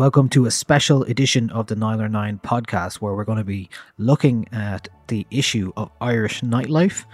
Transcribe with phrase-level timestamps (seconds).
[0.00, 4.48] Welcome to a special edition of the Nialler9 podcast where we're going to be looking
[4.50, 7.04] at the issue of Irish nightlife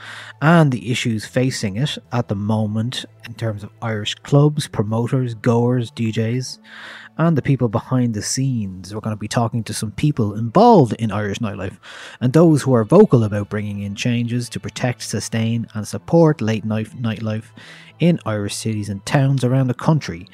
[0.41, 5.91] and the issues facing it at the moment in terms of Irish clubs, promoters, goers,
[5.91, 6.61] DJs,
[7.19, 8.95] and the people behind the scenes.
[8.95, 11.79] We're going to be talking to some people involved in Irish nightlife
[12.21, 16.65] and those who are vocal about bringing in changes to protect, sustain, and support late
[16.65, 17.47] night nightlife
[17.99, 20.29] in Irish cities and towns around the country.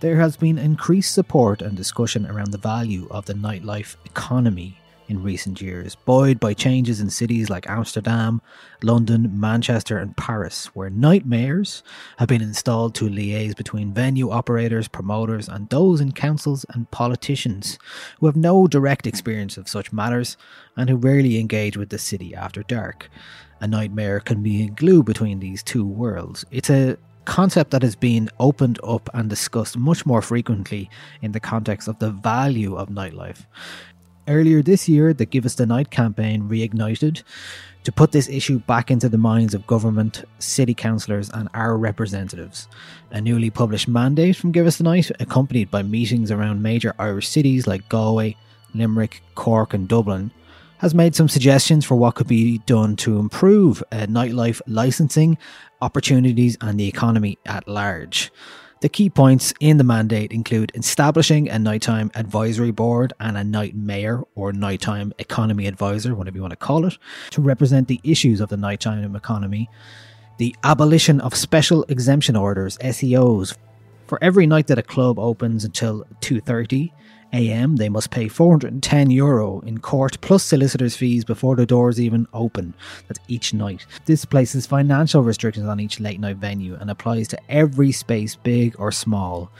[0.00, 5.22] There has been increased support and discussion around the value of the nightlife economy in
[5.22, 8.40] recent years, buoyed by changes in cities like Amsterdam,
[8.82, 11.82] London, Manchester, and Paris, where night mayors
[12.18, 17.78] have been installed to liaise between venue operators, promoters, and those in councils and politicians
[18.20, 20.36] who have no direct experience of such matters
[20.76, 23.08] and who rarely engage with the city after dark.
[23.60, 26.44] A night mayor can be a glue between these two worlds.
[26.50, 30.88] It's a concept that has been opened up and discussed much more frequently
[31.20, 33.44] in the context of the value of nightlife.
[34.28, 37.22] Earlier this year, the Give Us the Night campaign reignited
[37.84, 42.66] to put this issue back into the minds of government, city councillors, and our representatives.
[43.12, 47.28] A newly published mandate from Give Us the Night, accompanied by meetings around major Irish
[47.28, 48.36] cities like Galway,
[48.74, 50.32] Limerick, Cork, and Dublin,
[50.78, 55.38] has made some suggestions for what could be done to improve uh, nightlife licensing,
[55.80, 58.32] opportunities, and the economy at large.
[58.80, 63.74] The key points in the mandate include establishing a nighttime advisory board and a night
[63.74, 66.98] mayor or nighttime economy advisor, whatever you want to call it,
[67.30, 69.70] to represent the issues of the nighttime economy.
[70.36, 73.56] The abolition of special exemption orders, SEOs,
[74.06, 76.92] for every night that a club opens until 2:30
[77.32, 82.26] a.m., they must pay 410 euro in court plus solicitors' fees before the doors even
[82.32, 82.74] open.
[83.08, 83.86] That's each night.
[84.06, 88.74] This places financial restrictions on each late night venue and applies to every space, big
[88.78, 89.50] or small.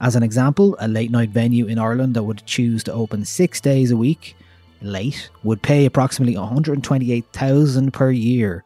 [0.00, 3.60] As an example, a late night venue in Ireland that would choose to open six
[3.60, 4.36] days a week
[4.82, 8.64] late would pay approximately 128,000 per year,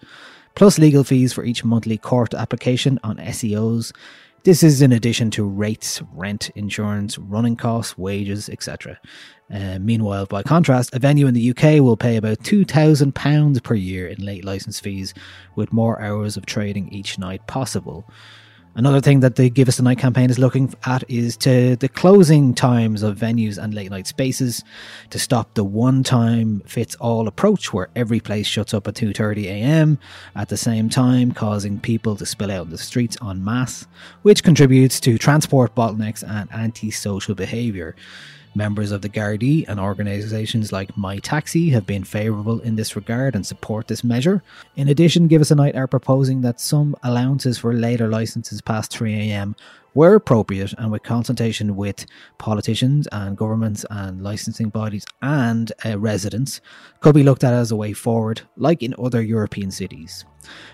[0.55, 3.93] plus legal fees for each monthly court application on SEOs
[4.47, 8.97] this is in addition to rates, rent, insurance, running costs, wages, etc.
[9.53, 14.07] Uh, meanwhile, by contrast, a venue in the UK will pay about £2,000 per year
[14.07, 15.15] in late license fees,
[15.57, 18.09] with more hours of trading each night possible.
[18.77, 21.89] Another thing that the Give Us the Night campaign is looking at is to the
[21.89, 24.63] closing times of venues and late night spaces
[25.09, 29.45] to stop the one time fits all approach where every place shuts up at 2:30
[29.47, 29.99] a.m.
[30.35, 33.87] at the same time causing people to spill out in the streets en masse,
[34.21, 37.97] which contributes to transport bottlenecks and antisocial behavior.
[38.57, 43.35] Members of the Gardaí and organisations like My Taxi have been favourable in this regard
[43.35, 44.43] and support this measure.
[44.77, 48.91] In addition, Give Us a Night are proposing that some allowances for later licences past
[48.93, 49.57] 3am
[49.93, 52.07] where appropriate and with consultation with
[52.39, 56.61] politicians and governments and licensing bodies and uh, residents,
[57.01, 60.27] could be looked at as a way forward, like in other European cities.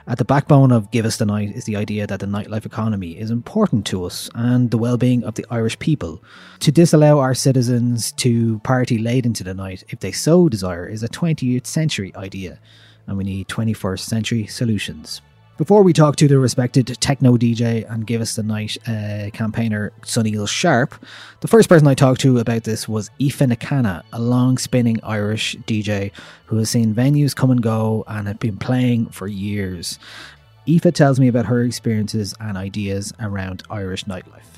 [0.07, 3.19] At the backbone of Give Us the Night is the idea that the nightlife economy
[3.19, 6.23] is important to us and the well being of the Irish people.
[6.61, 11.03] To disallow our citizens to party late into the night, if they so desire, is
[11.03, 12.59] a 20th century idea,
[13.07, 15.21] and we need 21st century solutions.
[15.63, 19.93] Before we talk to the respected techno DJ and Give Us the Night uh, campaigner
[20.03, 20.97] Sunil Sharpe,
[21.39, 24.99] the first person I talked to about this was Aoife Nic Canna, a long spinning
[25.05, 26.11] Irish DJ
[26.47, 30.01] who has seen venues come and go and had been playing for years.
[30.69, 34.52] Aoife tells me about her experiences and ideas around Irish nightlife.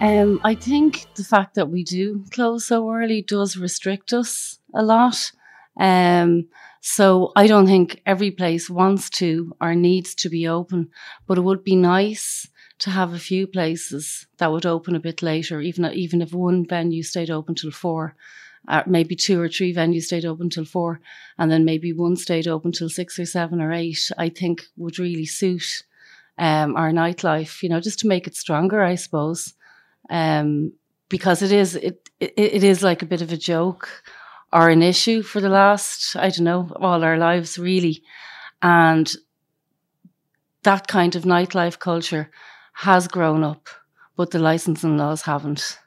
[0.00, 4.82] Um, I think the fact that we do close so early does restrict us a
[4.82, 5.32] lot.
[5.78, 6.48] Um,
[6.80, 10.90] so I don't think every place wants to or needs to be open,
[11.26, 12.46] but it would be nice
[12.80, 16.66] to have a few places that would open a bit later, even even if one
[16.66, 18.14] venue stayed open till four.
[18.66, 21.00] Uh, maybe two or three venues stayed open till four,
[21.38, 24.10] and then maybe one stayed open till six or seven or eight.
[24.18, 25.84] I think would really suit
[26.36, 27.62] um, our nightlife.
[27.62, 29.54] You know, just to make it stronger, I suppose
[30.10, 30.72] um,
[31.08, 33.88] because it is it, it it is like a bit of a joke
[34.52, 38.02] or an issue for the last I don't know all our lives really,
[38.62, 39.10] and
[40.62, 42.30] that kind of nightlife culture
[42.72, 43.68] has grown up,
[44.16, 45.78] but the licensing laws haven't.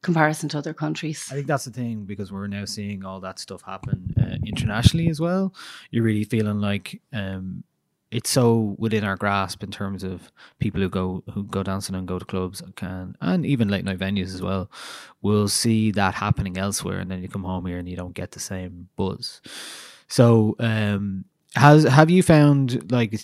[0.00, 3.40] Comparison to other countries, I think that's the thing because we're now seeing all that
[3.40, 5.52] stuff happen uh, internationally as well.
[5.90, 7.64] You're really feeling like um,
[8.10, 12.08] it's so within our grasp in terms of people who go who go dancing and
[12.08, 14.70] go to clubs and can and even late night venues as well
[15.20, 18.32] will see that happening elsewhere and then you come home here and you don't get
[18.32, 19.40] the same buzz.
[20.08, 21.24] So um
[21.54, 23.20] has have you found like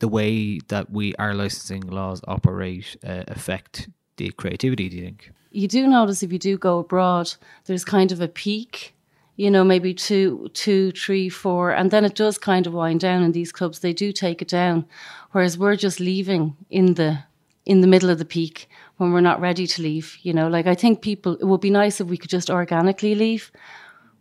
[0.00, 5.32] the way that we our licensing laws operate uh, affect the creativity do you think?
[5.50, 7.32] You do notice if you do go abroad
[7.64, 8.94] there's kind of a peak
[9.40, 13.22] you know, maybe two, two, three, four, and then it does kind of wind down
[13.22, 13.78] in these clubs.
[13.78, 14.84] They do take it down,
[15.32, 17.20] whereas we're just leaving in the
[17.64, 20.18] in the middle of the peak when we're not ready to leave.
[20.20, 23.14] You know, like I think people, it would be nice if we could just organically
[23.14, 23.50] leave,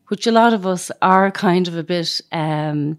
[0.07, 2.21] which a lot of us are kind of a bit.
[2.31, 2.97] Um,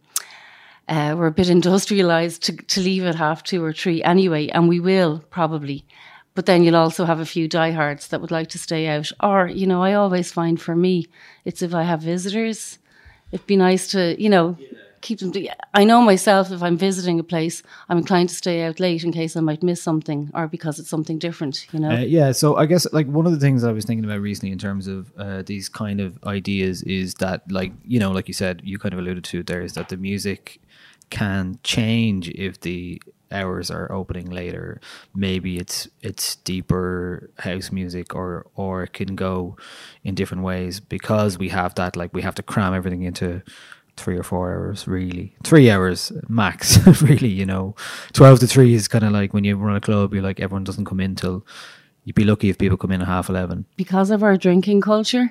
[0.88, 4.68] uh, we're a bit industrialized to, to leave at half two or three anyway, and
[4.68, 5.86] we will probably.
[6.34, 9.10] But then you'll also have a few diehards that would like to stay out.
[9.20, 11.06] Or, you know, I always find for me,
[11.44, 12.78] it's if I have visitors,
[13.32, 14.56] it'd be nice to, you know,
[15.00, 15.32] keep them.
[15.74, 19.12] I know myself if I'm visiting a place, I'm inclined to stay out late in
[19.12, 21.90] case I might miss something or because it's something different, you know?
[21.90, 22.32] Uh, yeah.
[22.32, 24.86] So I guess like one of the things I was thinking about recently in terms
[24.86, 28.78] of uh, these kind of ideas is that, like, you know, like you said, you
[28.78, 30.60] kind of alluded to there is that the music
[31.08, 34.80] can change if the hours are opening later.
[35.14, 39.56] Maybe it's it's deeper house music, or or it can go
[40.04, 41.96] in different ways because we have that.
[41.96, 43.42] Like we have to cram everything into
[43.96, 44.86] three or four hours.
[44.86, 46.86] Really, three hours max.
[47.02, 47.74] really, you know,
[48.12, 50.14] twelve to three is kind of like when you run a club.
[50.14, 51.46] You're like everyone doesn't come in till.
[52.04, 53.66] You'd be lucky if people come in at half eleven.
[53.76, 55.30] Because of our drinking culture,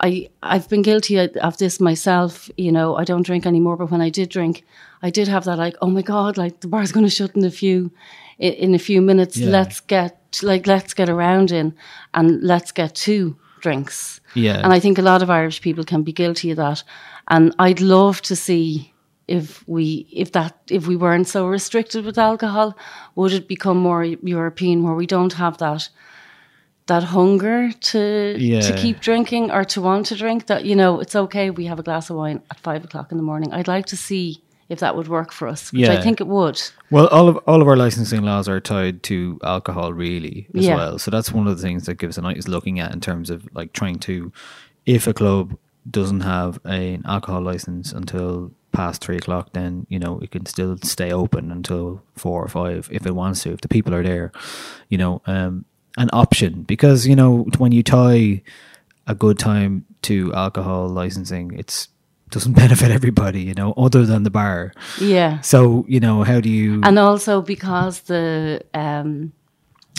[0.00, 2.50] I I've been guilty of this myself.
[2.56, 4.64] You know, I don't drink anymore, but when I did drink,
[5.02, 7.44] I did have that like, oh my god, like the bar's going to shut in
[7.44, 7.90] a few
[8.38, 9.36] in, in a few minutes.
[9.36, 9.50] Yeah.
[9.50, 11.74] Let's get like let's get around in
[12.12, 14.20] and let's get two drinks.
[14.34, 16.84] Yeah, And I think a lot of Irish people can be guilty of that.
[17.28, 18.92] And I'd love to see
[19.26, 22.76] if we if that if we weren't so restricted with alcohol,
[23.14, 25.88] would it become more European where we don't have that
[26.86, 28.60] that hunger to Yeah.
[28.60, 31.78] to keep drinking or to want to drink that you know it's okay we have
[31.78, 34.78] a glass of wine at five o'clock in the morning i'd like to see if
[34.80, 35.92] that would work for us which Yeah.
[35.98, 39.40] i think it would Well, all of all of our licensing laws are tied to
[39.42, 40.76] alcohol, really, as Yeah.
[40.76, 40.98] well.
[41.00, 43.28] So that's one of the things that Gives a Night is looking at in terms
[43.30, 44.30] of like trying to,
[44.84, 45.56] if a club
[45.98, 50.76] doesn't have an alcohol license until past three o'clock, then you know it can still
[50.94, 54.30] stay open until four or five if it wants to, if the people are there,
[54.88, 55.64] you know, um,
[55.96, 58.42] an option because you know when you tie
[59.06, 61.88] a good time to alcohol licensing, it's
[62.30, 64.72] doesn't benefit everybody, you know, other than the bar.
[65.00, 66.80] yeah So you know, how do you?
[66.82, 69.32] and also because the um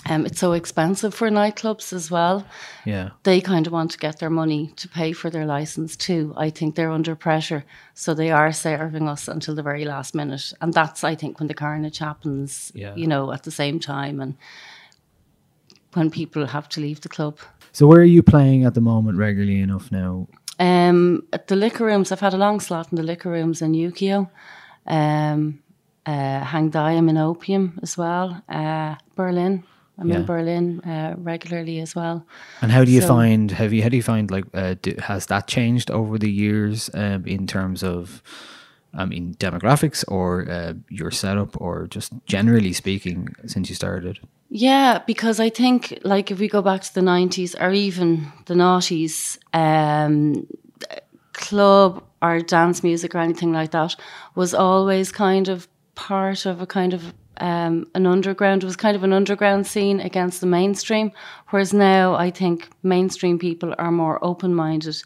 [0.09, 2.45] um, it's so expensive for nightclubs as well.
[2.85, 6.33] yeah, They kind of want to get their money to pay for their license too.
[6.37, 10.53] I think they're under pressure, so they are serving us until the very last minute,
[10.61, 12.71] and that's I think when the carnage happens.
[12.73, 12.95] Yeah.
[12.95, 14.35] You know, at the same time, and
[15.93, 17.37] when people have to leave the club.
[17.71, 20.27] So where are you playing at the moment regularly enough now?
[20.59, 23.73] Um, at the liquor rooms, I've had a long slot in the liquor rooms in
[23.73, 24.29] Yukio,
[24.87, 25.59] um,
[26.05, 29.63] uh, Hang Diam in Opium as well, uh, Berlin.
[29.99, 30.17] I'm Yeah.
[30.17, 32.25] in Berlin uh, regularly as well.
[32.61, 33.51] And how do you So- find?
[33.51, 33.81] Have you?
[33.83, 34.29] How do you find?
[34.29, 38.21] Like, uh, do, has that changed over the years um, in terms of,
[38.93, 44.19] I mean, demographics or uh, your setup, or just generally speaking, since you started?
[44.49, 48.53] Yeah, because I think like if we go back to the nineties or even the
[48.53, 50.47] noughties, um,
[51.37, 53.95] club or dance music or anything like that
[54.35, 58.63] was always kind of part of a kind of um, an underground.
[58.63, 61.11] It was kind of an underground scene against the mainstream.
[61.49, 64.97] Whereas now, I think mainstream people are more open minded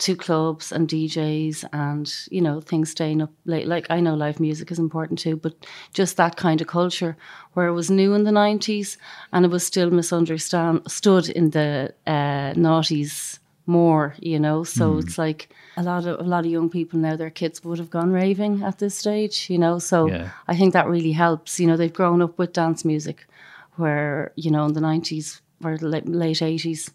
[0.00, 3.66] to clubs and DJs and you know things staying up late.
[3.66, 5.54] Like I know live music is important too, but
[5.92, 7.16] just that kind of culture
[7.54, 8.98] where it was new in the nineties
[9.32, 14.14] and it was still misunderstood in the uh, noughties more.
[14.20, 17.16] You know, so it's like a lot of a lot of young people now.
[17.16, 19.48] Their kids would have gone raving at this stage.
[19.50, 20.30] You know, so Yeah.
[20.48, 21.60] I think that really helps.
[21.60, 23.26] You know, they've grown up with dance music,
[23.76, 26.90] where you know in the nineties or late eighties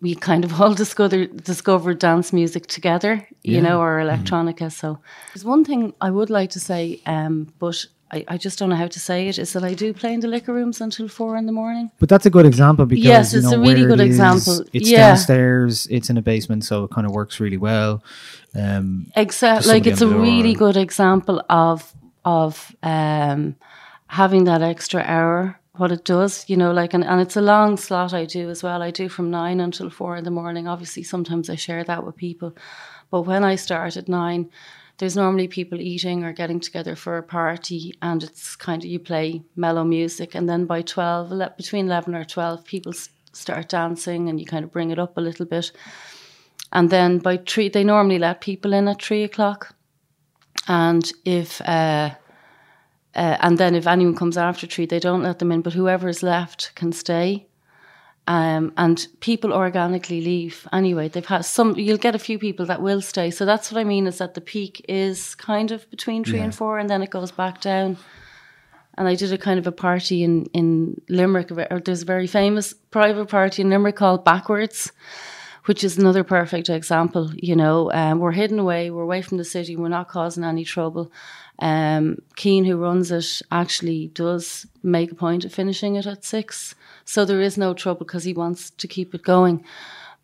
[0.00, 4.70] we kind of all discovered discovered dance music together, you know, or electronica.
[4.72, 4.98] So
[5.34, 8.76] there's one thing I would like to say, um, but I, I just don't know
[8.76, 11.36] how to say it, is that I do play in the liquor rooms until four
[11.36, 11.90] in the morning.
[12.00, 14.18] But that's a good example because Yes, you it's know, a really good it is,
[14.18, 14.64] example.
[14.72, 15.06] It's Yeah.
[15.10, 15.86] downstairs.
[15.90, 18.02] It's in a basement, so it kind of works really well.
[18.54, 20.24] Um, Except like it's a on the door.
[20.24, 23.54] really good example of of um
[24.08, 27.78] having that extra hour what it does you know like and, and it's a long
[27.78, 28.82] slot i do as well.
[28.82, 30.68] I do from nine until four in the morning.
[30.68, 32.54] Obviously sometimes i share that with people.
[33.10, 34.50] But when i start at nine
[34.98, 38.98] there's normally people eating or getting together for a party and it's kind of you
[38.98, 40.34] play mellow music.
[40.34, 42.92] And then by 12 ele- between 11 or 12 people
[43.32, 45.72] start dancing and you kind of bring it up a little bit.
[46.72, 49.74] And then by three they normally let people in at three o'clock.
[50.68, 52.10] And if uh,
[53.14, 55.62] uh, and then if anyone comes after three, they don't let them in.
[55.62, 57.46] But whoever is left can stay.
[58.26, 61.08] Um, and people organically leave anyway.
[61.08, 61.76] They've had some.
[61.76, 63.30] You'll get a few people that will stay.
[63.30, 64.06] So that's what I mean.
[64.06, 67.32] Is that the peak is kind of between three and four, and then it goes
[67.32, 67.96] back down.
[68.96, 71.50] And I did a kind of a party in in Limerick.
[71.50, 74.92] Or there's a very famous private party in Limerick called Backwards
[75.66, 77.30] which is another perfect example.
[77.34, 80.64] You know, um, we're hidden away, we're away from the city, we're not causing any
[80.64, 81.12] trouble.
[81.60, 86.74] Um, Keen, who runs it, actually does make a point of finishing it at six,
[87.04, 89.64] so there is no trouble because he wants to keep it going.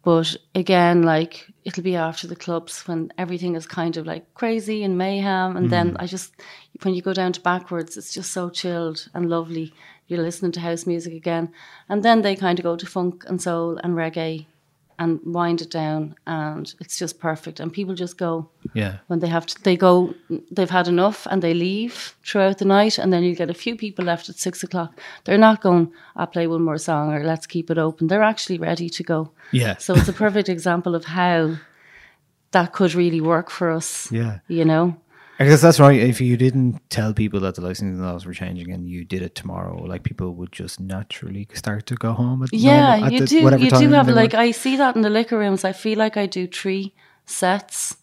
[0.03, 4.83] But again, like it'll be after the clubs when everything is kind of like crazy
[4.83, 6.33] and mayhem, and then I just
[6.83, 9.75] when you go down to backwards, it's just so chilled and lovely.
[10.07, 11.53] You're listening to house music again,
[11.89, 14.47] and then they kind of go to funk and soul and reggae
[14.99, 17.61] and wind it down and it's just perfect.
[17.61, 20.15] And people just go yeah, when they have to they go
[20.51, 23.77] they've had enough and they leave throughout the night and then you get a few
[23.77, 24.99] people left at six o'clock.
[25.25, 28.07] They're not going i'll play one more song or let's keep it open.
[28.07, 29.31] They're actually ready to go.
[29.53, 29.77] Yeah.
[29.79, 31.57] so it's a perfect example of how
[32.53, 34.39] that could really work for us Yeah.
[34.49, 34.97] you know
[35.39, 36.01] I guess that's right.
[36.01, 39.35] If you didn't tell people that the licensing laws were changing and you did it
[39.35, 42.43] tomorrow, like people would just naturally start to go home.
[42.43, 43.37] At Yeah, normal- at you the- do.
[43.65, 44.35] You do have like want.
[44.35, 45.65] I see that in the liquor rooms.
[45.65, 46.95] I feel like I do three
[47.27, 47.97] sets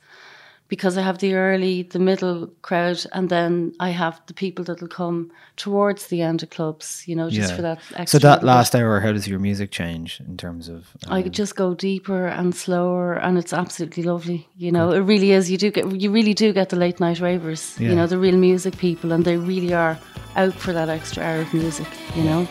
[0.74, 4.88] because I have the early, the middle crowd, and then I have the people that'll
[4.88, 7.03] come towards the end of clubs.
[7.06, 7.56] You know, just Yeah.
[7.56, 7.77] for that.
[7.96, 8.08] Extra.
[8.08, 10.88] So that last hour, how does your music change in terms of?
[11.08, 14.48] I um, could just go deeper and slower, and it's absolutely lovely.
[14.58, 15.51] You know, it really is.
[15.51, 17.75] You do get, you really do get the late night ravers.
[17.77, 17.89] Yeah.
[17.89, 20.00] You know, the real music people, and they really are
[20.36, 21.88] out for that extra hour of music.
[22.15, 22.48] You know,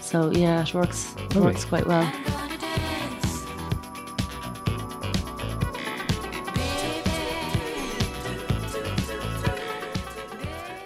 [0.00, 1.14] so yeah, it works.
[1.30, 2.10] It works quite well.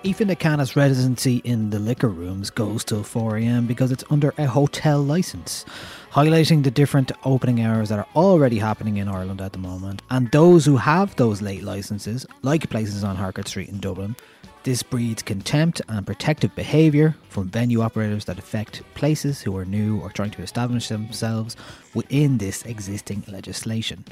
[0.08, 4.46] Aoife Nic Canna's residency in the liquor rooms goes till 4am because it's under a
[4.46, 5.66] hotel license,
[6.10, 10.00] highlighting the different opening hours that are already happening in Ireland at the moment.
[10.08, 14.16] And those who have those late licenses, like places on Harcourt Street in Dublin,
[14.62, 20.00] this breeds contempt and protective behaviour from venue operators that affect places who are new
[20.00, 21.54] or trying to establish themselves
[21.92, 24.06] within this existing legislation.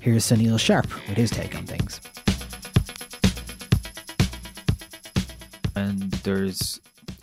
[0.00, 1.98] Here's Sunil Sharpe with his take on things.
[5.80, 6.80] And there's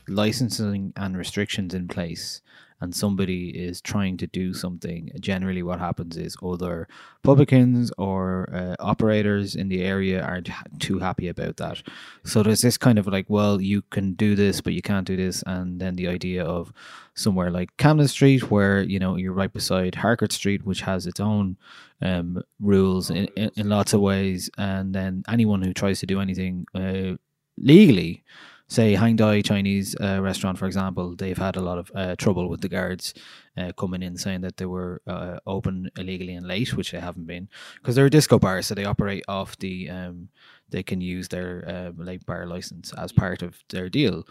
[0.08, 2.42] licensing and restrictions in place
[2.80, 6.88] and somebody is trying to do something, generally what happens is other
[7.24, 10.50] publicans or uh, operators in the area aren't
[10.80, 11.82] too happy about that.
[12.24, 15.18] So there's this kind of like, well, you can do this, but you can't do
[15.18, 15.44] this.
[15.48, 16.72] And then the idea of
[17.16, 21.20] somewhere like Camden Street, where, you know, you're right beside Harcourt Street, which has its
[21.20, 21.58] own
[22.04, 24.52] um, rules in, in, in, lots of ways.
[24.56, 27.18] And then anyone who tries to do anything uh,
[27.58, 28.24] legally,
[28.68, 32.50] say Hang Dai Chinese uh, restaurant, for example, they've had a lot of uh, trouble
[32.50, 33.14] with the guards
[33.58, 37.28] uh, coming in saying that they were uh, open illegally and late, which they haven't
[37.28, 39.90] been, because they're a disco bar, so they operate off the.
[39.90, 40.30] Um,
[40.70, 44.28] they can use their uh, late bar license as part of their deal,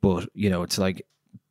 [0.00, 1.06] but you know it's like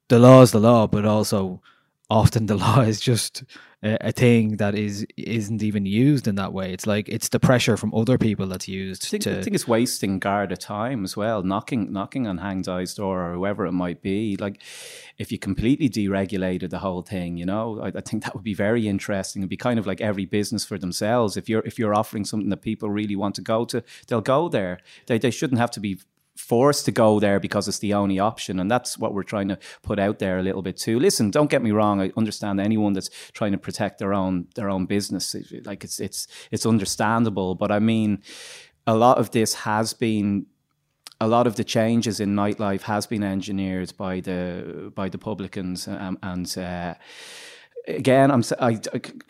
[0.09, 1.61] the law is the law, but also
[2.09, 3.43] often the law is just
[3.83, 6.71] a, thing that is isn't even used in that way.
[6.71, 9.05] It's like it's the pressure from other people that's used.
[9.05, 12.37] I think, to, I think it's wasting guard Garda time as well, knocking knocking on
[12.37, 14.37] Hang Dai's door or whoever it might be.
[14.37, 14.61] Like
[15.17, 18.53] if you completely deregulated the whole thing, you know, I, I think that would be
[18.53, 19.41] very interesting.
[19.41, 21.35] It'd be kind of like every business for themselves.
[21.35, 24.47] If you're if you're offering something that people really want to go to, they'll go
[24.47, 24.79] there.
[25.07, 25.99] They they shouldn't have to be
[26.43, 28.59] forced to go there because it's the only option.
[28.59, 30.99] And that's what we're trying to put out there a little bit too.
[30.99, 32.01] Listen, don't get me wrong.
[32.01, 35.35] I understand anyone that's trying to protect their own their own business.
[35.65, 37.55] Like it's it's it's understandable.
[37.55, 38.21] But I mean,
[38.85, 40.45] a lot of this has been
[41.21, 45.87] a lot of the changes in nightlife has been engineered by the by the publicans
[45.87, 46.93] um, and uh,
[47.87, 48.79] again, I'm I,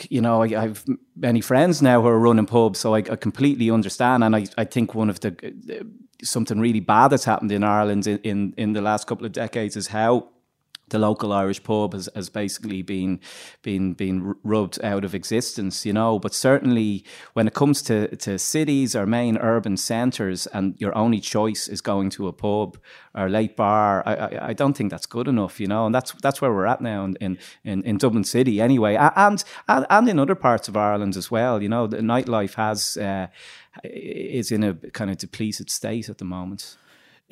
[0.10, 3.70] you know I, have many friends now who are running pubs, so I, I, completely
[3.72, 5.30] understand, and I, I think one of the
[5.80, 5.84] uh,
[6.24, 9.76] something really bad that's happened in Ireland in, in, in the last couple of decades
[9.76, 10.30] is how
[10.94, 13.20] the local Irish pub has, has basically been
[13.64, 16.20] been been rubbed out of existence, you know.
[16.20, 21.20] But certainly, when it comes to, to cities or main urban centres, and your only
[21.20, 22.78] choice is going to a pub
[23.16, 25.88] or late bar, I, I, I don't think that's good enough, you know.
[25.88, 29.86] And that's that's where we're at now in in, in Dublin City, anyway, and, and
[29.90, 31.62] and in other parts of Ireland as well.
[31.62, 32.98] You know, the nightlife has.
[32.98, 33.28] Uh,
[33.84, 36.78] is in a kind of depleted state at the moment.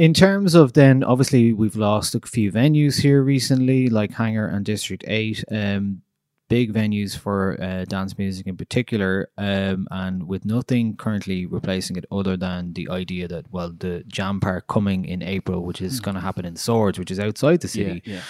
[0.01, 4.65] In terms of then, obviously, we've lost a few venues here recently, like Hangar and
[4.65, 5.43] District 8.
[5.51, 6.01] Um,
[6.49, 12.05] big venues for uh, dance music in particular, um, and with nothing currently replacing it
[12.11, 16.03] other than the idea that, well, the Jam Park coming in April, which is mm.
[16.05, 18.01] going to happen in Swords, which is outside the city.
[18.03, 18.21] Yeah, yeah.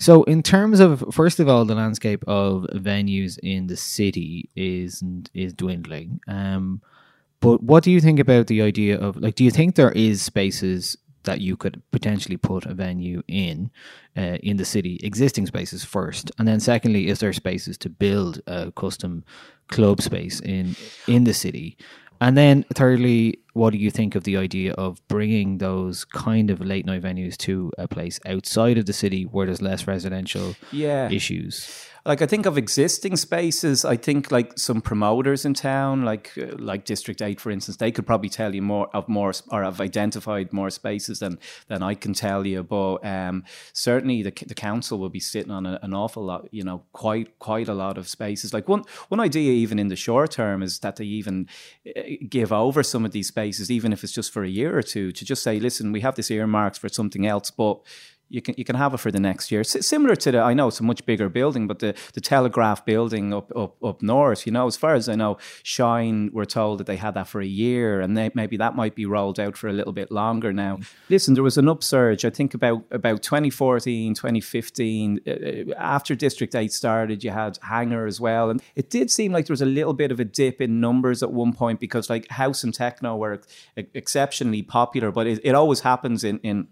[0.00, 5.04] So, in terms of, first of all, the landscape of venues in the city is
[5.32, 6.22] is dwindling.
[6.26, 6.82] Um,
[7.38, 9.36] but what do you think about the idea of like?
[9.36, 13.70] Do you think there is spaces that you could potentially put a venue in
[14.16, 18.40] uh, in the city, existing spaces first, and then secondly, is there spaces to build
[18.46, 19.24] a custom
[19.68, 21.76] club space in in the city?
[22.22, 26.60] And then thirdly, what do you think of the idea of bringing those kind of
[26.60, 31.10] late night venues to a place outside of the city where there's less residential yeah.
[31.10, 31.89] issues?
[32.04, 33.84] Like I think of existing spaces.
[33.84, 37.92] I think like some promoters in town, like uh, like District Eight, for instance, they
[37.92, 41.94] could probably tell you more of more or have identified more spaces than than I
[41.94, 42.62] can tell you.
[42.62, 46.64] But um, certainly the the council will be sitting on a, an awful lot, you
[46.64, 48.54] know, quite quite a lot of spaces.
[48.54, 51.48] Like one one idea, even in the short term, is that they even
[51.86, 54.82] uh, give over some of these spaces, even if it's just for a year or
[54.82, 57.80] two, to just say, listen, we have this earmarks for something else, but
[58.30, 59.60] you can you can have it for the next year.
[59.60, 62.84] S- similar to the, I know it's a much bigger building, but the, the Telegraph
[62.84, 66.78] building up, up up north, you know, as far as I know, Shine, we're told
[66.78, 69.56] that they had that for a year, and they, maybe that might be rolled out
[69.56, 70.78] for a little bit longer now.
[71.08, 76.54] Listen, there was an upsurge, I think about about 2014, 2015, uh, uh, after District
[76.54, 79.66] 8 started, you had Hangar as well, and it did seem like there was a
[79.66, 83.16] little bit of a dip in numbers at one point because like house and techno
[83.16, 83.40] were
[83.76, 86.68] exceptionally popular, but it, it always happens in in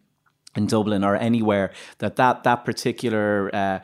[0.57, 3.79] in Dublin or anywhere that that that particular uh,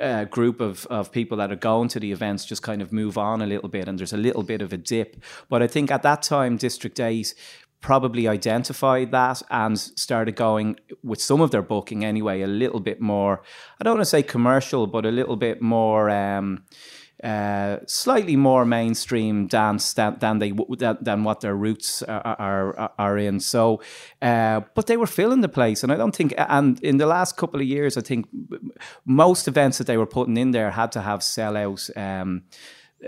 [0.00, 3.18] uh, group of, of people that are going to the events just kind of move
[3.18, 5.16] on a little bit and there's a little bit of a dip.
[5.48, 7.34] But I think at that time, District 8
[7.80, 13.00] probably identified that and started going with some of their booking anyway, a little bit
[13.00, 13.42] more,
[13.80, 16.10] I don't want to say commercial, but a little bit more.
[16.10, 16.64] Um,
[17.22, 22.92] uh, slightly more mainstream dance than, than they than, than what their roots are are,
[22.98, 23.40] are in.
[23.40, 23.82] So,
[24.22, 26.34] uh, but they were filling the place, and I don't think.
[26.36, 28.26] And in the last couple of years, I think
[29.04, 31.96] most events that they were putting in there had to have sellout.
[31.96, 32.42] Um,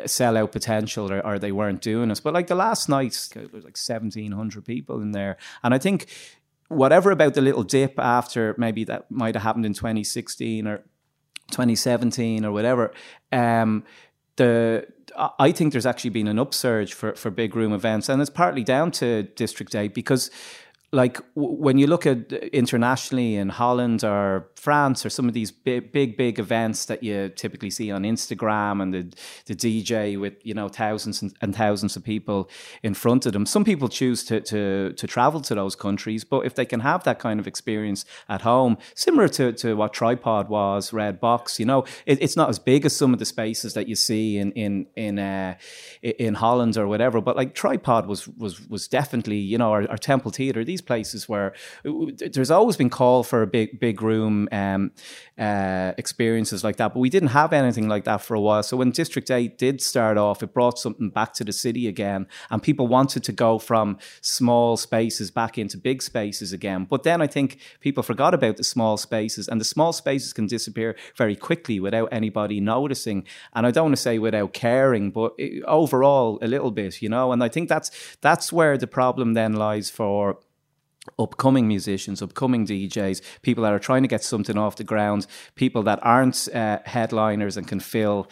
[0.07, 3.63] sellout potential or, or, they weren't doing it but like the last night there was
[3.63, 6.07] like 1700 people in there and i think
[6.69, 10.83] whatever about the little dip after maybe that might have happened in 2016 or
[11.53, 12.93] 2017 or whatever.
[13.31, 13.85] Um,
[14.37, 14.87] the
[15.39, 18.65] I think there's actually been an upsurge for, for big room events, and it's partly
[18.65, 20.31] down to District 8 because
[20.93, 25.51] like w- when you look at internationally in Holland or France or some of these
[25.51, 29.13] big, big, big events that you typically see on Instagram and the,
[29.47, 32.51] the DJ with you know thousands and, and thousands of people
[32.83, 33.47] in front of them.
[33.47, 37.05] Some people choose to, to to travel to those countries, but if they can have
[37.05, 41.65] that kind of experience at home, similar to, to what Tripod was, Red Box, you
[41.65, 44.53] know, it, it's not as big as some of the spaces that you see in
[44.53, 45.55] in in uh,
[46.03, 47.23] in Holland or whatever.
[47.23, 50.65] But like Tripod was was was definitely you know our, our Temple Theatre.
[50.65, 54.93] These places where there's always been call for a big big room um,
[55.39, 58.63] uh, experiences like that, but we didn't have anything like that for a while.
[58.63, 62.27] So when District Eight did start off, it brought something back to the city again,
[62.51, 66.87] and people wanted to go from small spaces back into big spaces again.
[66.89, 70.47] But then I think people forgot about the small spaces, and the small spaces can
[70.47, 73.27] disappear very quickly without anybody noticing.
[73.55, 75.33] And I don't want to say without caring, but
[75.67, 77.33] overall a little bit, you know.
[77.33, 77.91] And I think that's
[78.21, 80.39] that's where the problem then lies for
[81.19, 85.83] upcoming musicians, upcoming DJs, people that are trying to get something off the ground, people
[85.83, 88.29] that aren't uh, headliners and can fill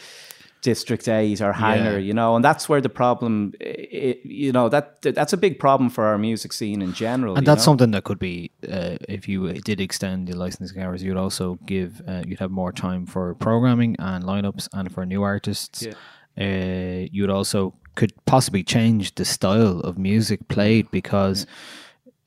[0.62, 1.98] District Eight or Hangar, yeah.
[1.98, 5.88] you know, and that's where the problem, it, you know, that that's a big problem
[5.88, 7.36] for our music scene in general.
[7.36, 7.72] And that's know?
[7.72, 12.02] something that could be, uh, if you did extend the licensing hours, you'd also give,
[12.06, 15.82] uh, you'd have more time for programming and lineups and for new artists.
[15.82, 15.94] Yeah.
[16.38, 21.46] Uh, you'd also could possibly change the style of music played because.
[21.48, 21.54] Yeah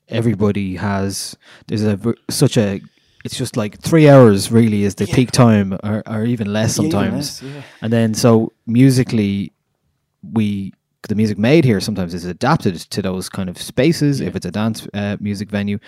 [0.08, 1.36] everybody has
[1.66, 1.98] there's a
[2.30, 2.80] such a
[3.24, 5.14] it's just like three hours really is the yeah.
[5.14, 7.62] peak time or, or even less sometimes yeah, less, yeah.
[7.82, 9.52] and then so musically
[10.32, 10.72] we
[11.08, 14.20] the music made here sometimes is adapted to those kind of spaces.
[14.20, 15.78] If it's a dance uh, music venue,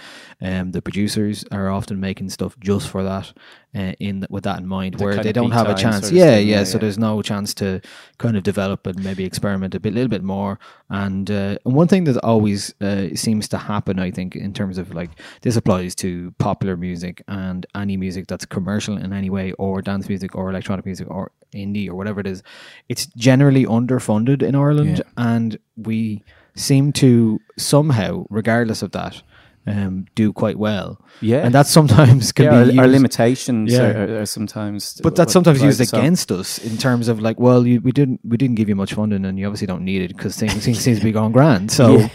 [0.40, 3.32] um, the producers are often making stuff just for that,
[3.76, 6.10] uh, in with that in mind, the where they don't have a chance.
[6.10, 7.80] Yeah, yeah, yeah, So there's no chance to
[8.18, 10.58] kind of develop and maybe experiment a bit, little bit more.
[10.88, 14.78] And uh, and one thing that always uh, seems to happen, I think, in terms
[14.78, 15.10] of like
[15.42, 20.08] this applies to popular music and any music that's commercial in any way, or dance
[20.08, 22.42] music, or electronic music, or indie, or whatever it is.
[22.88, 25.34] It's generally underfunded in Ireland, yeah.
[25.34, 29.22] and we seem to somehow, regardless of that
[29.66, 31.00] um, do quite well.
[31.20, 33.82] Yeah, and that sometimes can yeah, be our, our limitations yeah.
[33.82, 35.00] are, are, sometimes.
[35.02, 38.36] But that's sometimes used against us in terms of like, well, you, we didn't we
[38.36, 40.98] didn't give you much funding, and you obviously don't need it because things, things seems
[40.98, 41.70] to be going grand.
[41.70, 41.98] So.
[41.98, 42.08] Yeah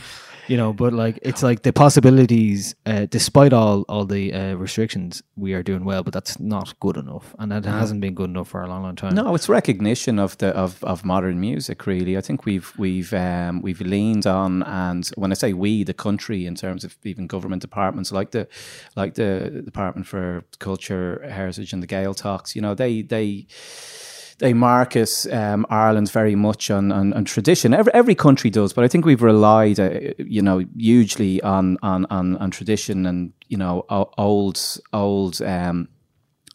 [0.52, 5.24] you know but like it's like the possibilities uh, despite all all the uh, restrictions
[5.38, 8.50] we are doing well but that's not good enough and that hasn't been good enough
[8.50, 9.16] for a long long time.
[9.16, 12.18] No it's recognition of the of, of modern music really.
[12.18, 16.46] I think we've we've um, we've leaned on and when i say we the country
[16.46, 18.48] in terms of even government departments like the
[18.96, 23.48] like the department for culture heritage and the Gaeltacht, you know they they
[24.42, 27.76] they market um, Ireland very much on, on, on, tradition.
[27.76, 32.08] Every, every country does, but I think we've relied, uh, you know, hugely on, on,
[32.10, 33.86] on, on tradition and you know
[34.18, 34.60] old
[34.94, 35.90] old um,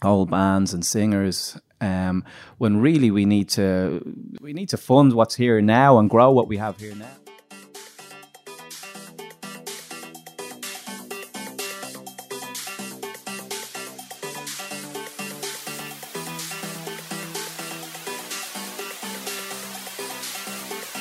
[0.05, 1.59] old bands and singers.
[1.81, 2.25] Um,
[2.59, 4.03] when really we need to
[4.40, 7.26] we need to fund what's here now and grow what we have here now.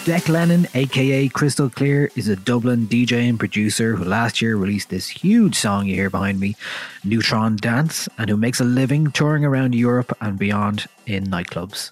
[0.06, 4.90] Dec Lennon, aka Krystal Klear, is a Dublin DJ and producer who last year released
[4.90, 6.56] this huge song you hear behind me,
[7.04, 11.90] Neutron Dance, and who makes a living touring around Europe and beyond in nightclubs.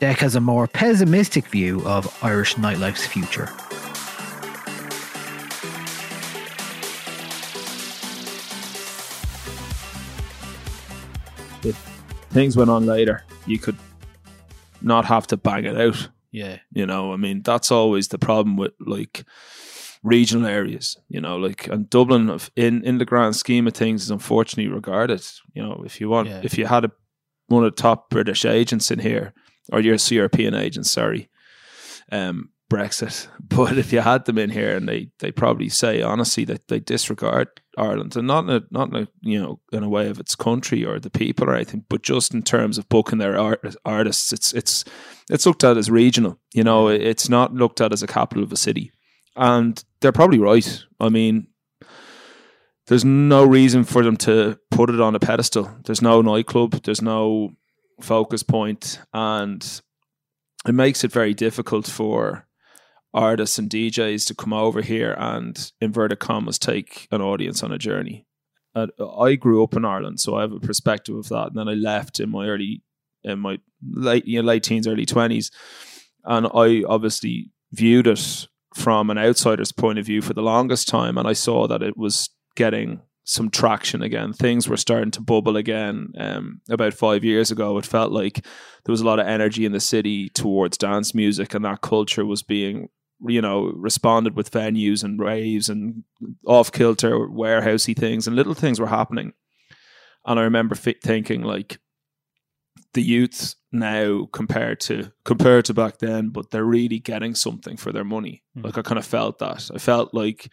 [0.00, 3.48] Dec has a more pessimistic view of Irish nightlife's future.
[11.64, 11.74] If
[12.30, 13.76] things went on later, you could
[14.82, 16.58] not have to bang it out yeah.
[16.72, 19.24] You know, I mean, that's always the problem with like
[20.02, 24.10] regional areas, you know, like and Dublin in in the grand scheme of things is
[24.10, 25.22] unfortunately regarded,
[25.54, 26.40] you know, if you want yeah.
[26.42, 26.92] if you had a
[27.48, 29.32] one of the top British agents in here
[29.72, 31.28] or your European agents, sorry,
[32.12, 33.28] um, Brexit.
[33.50, 36.78] But if you had them in here and they, they probably say honestly that they
[36.78, 40.20] disregard Ireland and not in a, not in a, you know in a way of
[40.20, 43.74] its country or the people or anything, but just in terms of booking their art,
[43.84, 44.84] artists, it's it's
[45.28, 46.38] it's looked at as regional.
[46.54, 48.92] You know, it's not looked at as a capital of a city,
[49.34, 50.84] and they're probably right.
[51.00, 51.48] I mean,
[52.86, 55.70] there's no reason for them to put it on a pedestal.
[55.84, 56.84] There's no nightclub.
[56.84, 57.50] There's no
[58.00, 59.82] focus point, and
[60.68, 62.46] it makes it very difficult for
[63.12, 67.78] artists and DJs to come over here and inverted commas take an audience on a
[67.78, 68.26] journey.
[68.74, 68.86] Uh,
[69.18, 71.48] I grew up in Ireland, so I have a perspective of that.
[71.48, 72.82] And then I left in my early,
[73.24, 75.50] in my late, you know, late teens, early twenties,
[76.24, 81.18] and I obviously viewed it from an outsider's point of view for the longest time,
[81.18, 84.32] and I saw that it was getting some traction again.
[84.32, 86.12] Things were starting to bubble again.
[86.18, 88.44] Um, about five years ago, it felt like
[88.84, 92.24] there was a lot of energy in the city towards dance music, and that culture
[92.24, 92.88] was being,
[93.26, 96.04] you know, responded with venues and raves and
[96.46, 99.32] off kilter, warehousey things, and little things were happening.
[100.26, 101.78] And I remember f- thinking, like,
[102.94, 107.92] the youth now compared to compared to back then, but they're really getting something for
[107.92, 108.42] their money.
[108.56, 108.64] Mm.
[108.64, 109.70] Like I kind of felt that.
[109.72, 110.50] I felt like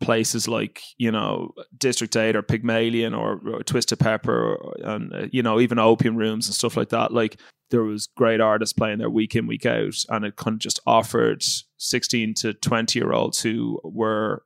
[0.00, 5.26] places like you know District Eight or Pygmalion or, or Twisted Pepper or, and uh,
[5.32, 7.12] you know even Opium Rooms and stuff like that.
[7.12, 10.60] Like there was great artists playing there week in week out, and it kind of
[10.60, 11.42] just offered
[11.76, 14.44] sixteen to twenty year olds who were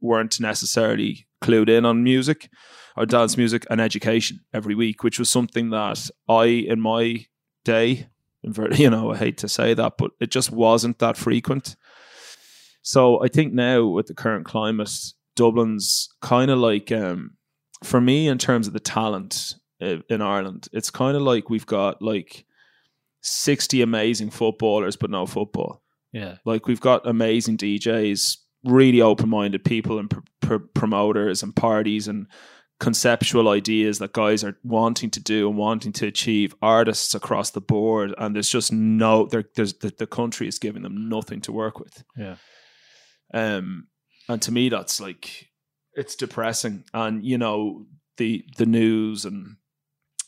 [0.00, 2.50] weren't necessarily clued in on music
[2.96, 7.26] or dance music and education every week, which was something that I in my
[7.64, 8.08] day,
[8.72, 11.76] you know, I hate to say that, but it just wasn't that frequent.
[12.82, 14.92] So I think now with the current climate,
[15.36, 17.36] Dublin's kind of like, um,
[17.84, 22.02] for me, in terms of the talent in Ireland, it's kind of like we've got
[22.02, 22.44] like
[23.22, 25.82] 60 amazing footballers, but no football.
[26.12, 26.36] Yeah.
[26.44, 32.08] Like we've got amazing DJs, really open minded people and pr- pr- promoters and parties
[32.08, 32.26] and
[32.78, 37.60] conceptual ideas that guys are wanting to do and wanting to achieve artists across the
[37.60, 41.78] board and there's just no there's the, the country is giving them nothing to work
[41.78, 42.36] with yeah
[43.32, 43.86] um,
[44.28, 45.48] and to me, that's like
[45.94, 46.84] it's depressing.
[46.94, 49.56] And you know, the the news and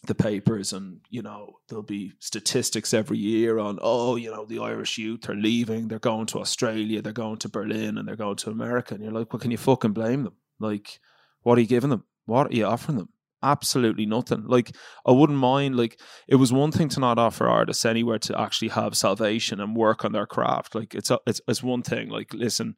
[0.04, 4.58] the papers and you know there'll be statistics every year on oh you know the
[4.58, 8.36] irish youth are leaving they're going to australia they're going to berlin and they're going
[8.36, 8.94] to america.
[8.94, 10.34] And you're like well can you fucking blame them?
[10.58, 10.98] Like
[11.42, 12.04] what are you giving them?
[12.26, 13.10] What are you offering them?
[13.44, 14.44] Absolutely nothing.
[14.46, 14.74] Like
[15.06, 18.68] i wouldn't mind like it was one thing to not offer artists anywhere to actually
[18.68, 20.74] have salvation and work on their craft.
[20.74, 22.08] Like it's a, it's, it's one thing.
[22.08, 22.74] Like listen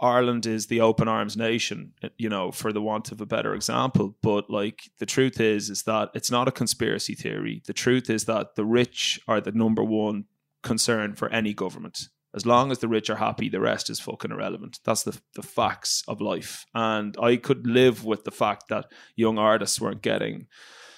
[0.00, 4.16] Ireland is the open arms nation, you know, for the want of a better example.
[4.22, 7.62] But like the truth is, is that it's not a conspiracy theory.
[7.66, 10.24] The truth is that the rich are the number one
[10.62, 12.08] concern for any government.
[12.34, 14.80] As long as the rich are happy, the rest is fucking irrelevant.
[14.84, 16.66] That's the the facts of life.
[16.74, 20.48] And I could live with the fact that young artists weren't getting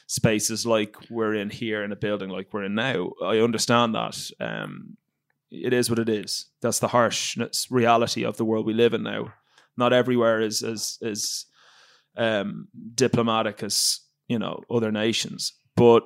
[0.07, 3.11] spaces like we're in here in a building like we're in now.
[3.23, 4.31] I understand that.
[4.41, 4.97] Um,
[5.51, 6.47] it is what it is.
[6.63, 7.39] That's the harsh
[7.71, 9.33] reality of the world we live in now.
[9.77, 11.47] Not everywhere is as as
[12.17, 16.05] um, diplomatic as you know other nations, but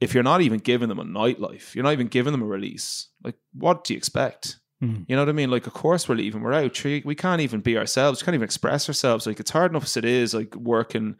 [0.00, 3.08] if you're not even giving them a nightlife, you're not even giving them a release.
[3.22, 4.58] Like, what do you expect?
[4.82, 5.04] Mm.
[5.06, 5.50] You know what I mean?
[5.50, 6.42] Like, of course we're leaving.
[6.42, 6.82] We're out.
[6.82, 8.20] We can't even be ourselves.
[8.20, 9.28] We can't even express ourselves.
[9.28, 10.34] Like, it's hard enough as it is.
[10.34, 11.16] Like working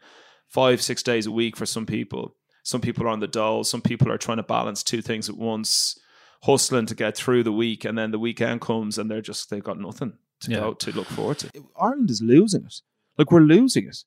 [0.49, 2.35] five, six days a week for some people.
[2.63, 3.63] Some people are on the dole.
[3.63, 5.97] Some people are trying to balance two things at once
[6.43, 9.63] hustling to get through the week, and then the weekend comes and they're just they've
[9.63, 10.59] got nothing to yeah.
[10.59, 11.49] go to look forward to.
[11.79, 12.81] Ireland is losing it.
[13.17, 14.03] Like we're losing it.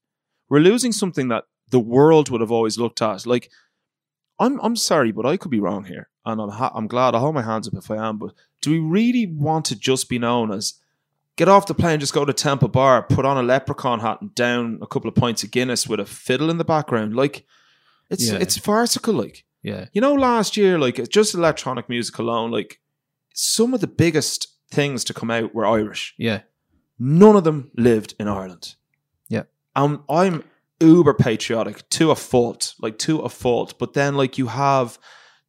[0.48, 3.26] We're losing something that the world would have always looked at.
[3.26, 3.50] Like
[4.38, 7.14] I'm I'm sorry, but I could be wrong here, and I'm ha- I'm glad.
[7.14, 8.18] I hold my hands up if I am.
[8.18, 10.74] But do we really want to just be known as?
[11.36, 14.34] Get off the plane, just go to Temple Bar, put on a leprechaun hat, and
[14.34, 17.14] down a couple of pints of Guinness with a fiddle in the background.
[17.14, 17.44] Like,
[18.08, 18.38] it's yeah.
[18.38, 19.12] it's farcical.
[19.12, 19.86] Like, yeah.
[19.92, 22.78] You know, last year, like just electronic music alone, like
[23.34, 26.14] some of the biggest things to come out were Irish.
[26.16, 26.42] Yeah.
[27.00, 28.76] None of them lived in Ireland.
[29.28, 29.42] Yeah.
[29.74, 30.44] Um, I'm
[30.78, 33.76] uber patriotic to a fault, like to a fault.
[33.76, 35.00] But then, like, you have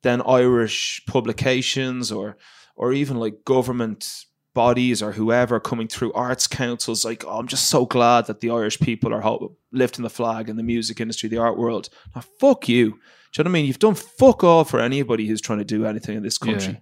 [0.02, 2.38] then Irish publications or
[2.76, 4.26] or even like government
[4.56, 8.50] bodies or whoever coming through arts councils like oh, i'm just so glad that the
[8.50, 9.40] irish people are
[9.72, 13.00] lifting the flag in the music industry the art world now fuck you
[13.38, 13.66] you know what I mean?
[13.66, 16.74] You've done fuck all for anybody who's trying to do anything in this country.
[16.74, 16.80] Yeah.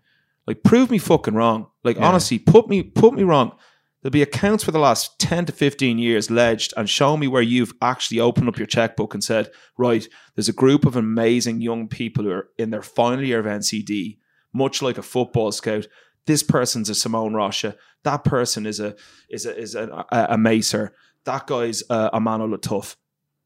[0.47, 1.67] Like, prove me fucking wrong.
[1.83, 2.07] Like, yeah.
[2.07, 3.57] honestly, put me put me wrong.
[4.01, 7.41] There'll be accounts for the last 10 to 15 years ledged and show me where
[7.41, 11.87] you've actually opened up your checkbook and said, right, there's a group of amazing young
[11.87, 14.19] people who are in their final year of NCAD,
[14.53, 15.87] much like a football scout.
[16.27, 17.75] This person's a Simone Rocha.
[18.03, 18.95] That person is a
[19.27, 20.91] is a is a, a, a Macer.
[21.23, 22.95] That guy's a, a Mano Latouf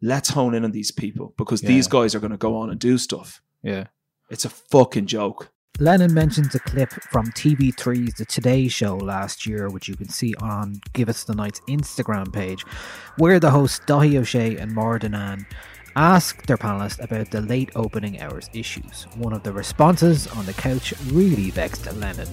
[0.01, 1.69] let's hone in on these people because yeah.
[1.69, 3.41] these guys are going to go on and do stuff.
[3.63, 3.85] Yeah.
[4.29, 5.51] It's a fucking joke.
[5.79, 10.33] Lennon mentions a clip from TV3's The Today Show last year, which you can see
[10.35, 12.63] on Give Us the Night's Instagram page,
[13.17, 15.45] where the hosts Dáithí Ó Sé and Maura Derrane
[15.95, 19.07] asked their panelists about the late opening hours issues.
[19.15, 22.27] One of the responses on the couch really vexed Lennon.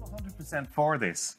[0.00, 1.36] 100% for this,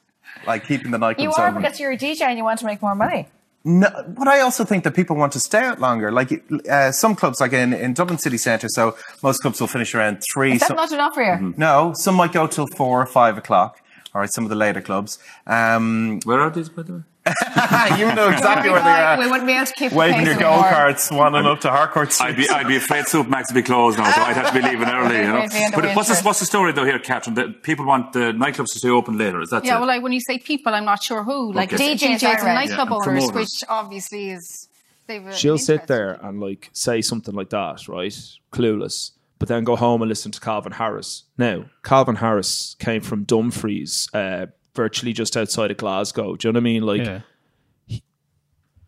[0.47, 2.82] like keeping the nightclubs You are because you're a DJ and you want to make
[2.82, 3.27] more money.
[3.65, 6.12] No, but I also think that people want to stay out longer.
[6.12, 9.95] Like uh, some clubs, like in, in Dublin city centre, so most clubs will finish
[9.95, 10.54] around three.
[10.54, 11.32] Is that so, not enough for you?
[11.32, 11.52] Mm-hmm.
[11.56, 13.82] No, some might go till four or five o'clock.
[14.13, 15.17] All right, some of the later clubs.
[15.47, 17.02] Um, Where are these, by the way?
[17.97, 19.17] you know exactly where they are.
[19.17, 22.12] We wouldn't be able to keep Waving your go karts, wanting up to Harcourt.
[22.12, 22.27] Street.
[22.27, 24.62] I'd be, I'd be afraid Supermax would be closed now, so I'd have to be
[24.62, 25.13] leaving early.
[25.23, 25.47] You know?
[25.73, 27.36] But what's the, what's the story though here, Catherine?
[27.36, 29.39] That people want the nightclubs to stay open later.
[29.41, 29.75] Is that yeah?
[29.75, 29.79] it?
[29.79, 31.53] Well, like when you say people, I'm not sure who.
[31.53, 31.95] Like Okay.
[31.95, 33.31] DJs, DJs, and nightclub Yeah, owners, promoters.
[33.33, 34.67] which obviously is
[35.07, 35.33] they've.
[35.36, 38.13] She'll sit there and like say something like that, right?
[38.51, 39.12] Clueless.
[39.39, 41.23] But then go home and listen to Calvin Harris.
[41.38, 46.36] Now, Calvin Harris came from Dumfries, uh, virtually just outside of Glasgow.
[46.36, 46.83] Do you know what I mean?
[46.83, 47.21] Like, Yeah.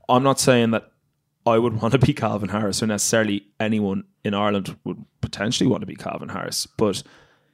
[0.08, 0.92] I'm not saying that
[1.46, 5.82] I would want to be Calvin Harris or necessarily anyone in Ireland would potentially want
[5.82, 7.04] to be Calvin Harris, but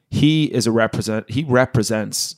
[0.10, 1.30] he is a represent.
[1.30, 2.36] He represents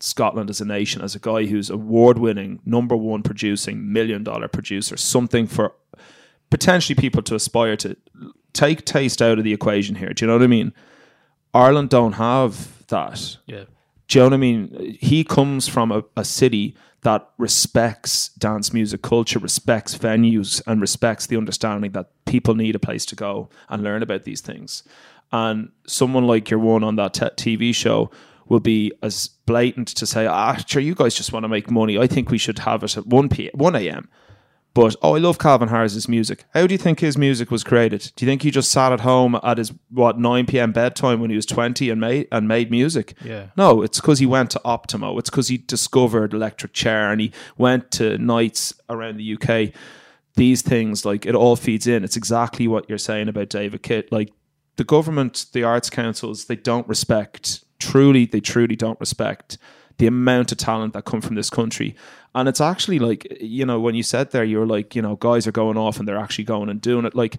[0.00, 4.48] Scotland as a nation, as a guy who's award winning, number one producing, million dollar
[4.48, 5.72] producer, something for
[6.50, 7.96] potentially people to aspire to.
[8.52, 10.14] Take taste out of the equation here.
[10.14, 10.72] Do you know what I mean?
[11.52, 13.36] Ireland don't have that.
[13.46, 13.64] Yeah.
[14.08, 14.96] Do you know what I mean?
[15.00, 21.26] He comes from a, a city that respects dance music culture, respects venues, and respects
[21.26, 24.82] the understanding that people need a place to go and learn about these things.
[25.32, 28.10] And someone like your one on that TV show
[28.48, 31.98] will be as blatant to say, ah, sure, you guys just want to make money.
[31.98, 34.08] I think we should have it at 1 p 1 a.m.
[34.76, 36.44] But oh, I love Calvin Harris's music.
[36.52, 38.12] How do you think his music was created?
[38.14, 40.70] Do you think he just sat at home at his what 9 p.m.
[40.70, 43.14] bedtime when he was 20 and made and made music?
[43.24, 43.46] Yeah.
[43.56, 45.18] No, it's because he went to Optimo.
[45.18, 49.72] It's because he discovered electric chair and he went to nights around the UK.
[50.34, 52.04] These things, like it all feeds in.
[52.04, 54.12] It's exactly what you're saying about David Kitt.
[54.12, 54.30] Like
[54.76, 57.64] the government, the arts councils, they don't respect.
[57.78, 59.56] Truly, they truly don't respect
[59.98, 61.96] the amount of talent that come from this country.
[62.36, 65.46] And it's actually like, you know, when you said there, you're like, you know, guys
[65.46, 67.14] are going off and they're actually going and doing it.
[67.14, 67.38] Like,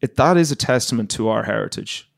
[0.00, 2.08] it, that is a testament to our heritage,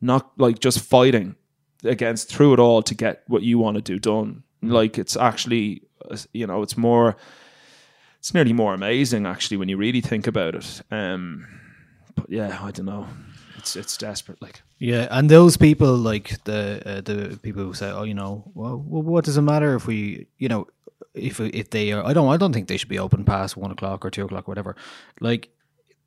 [0.00, 1.36] not like just fighting
[1.84, 4.42] against through it all to get what you want to do done.
[4.62, 7.14] Like, it's actually, uh, you know, it's more,
[8.20, 10.80] it's nearly more amazing actually when you really think about it.
[10.90, 11.46] Um,
[12.14, 13.06] but yeah, I don't know.
[13.58, 14.40] It's it's desperate.
[14.40, 18.50] Like, Yeah, and those people like the uh, the people who say, "Oh, you know,
[18.54, 20.68] well, well, what does it matter if we, you know,
[21.16, 22.04] if if they are?
[22.04, 24.46] I don't, I don't think they should be open past one o'clock or two o'clock,
[24.48, 24.76] whatever."
[25.20, 25.50] Like,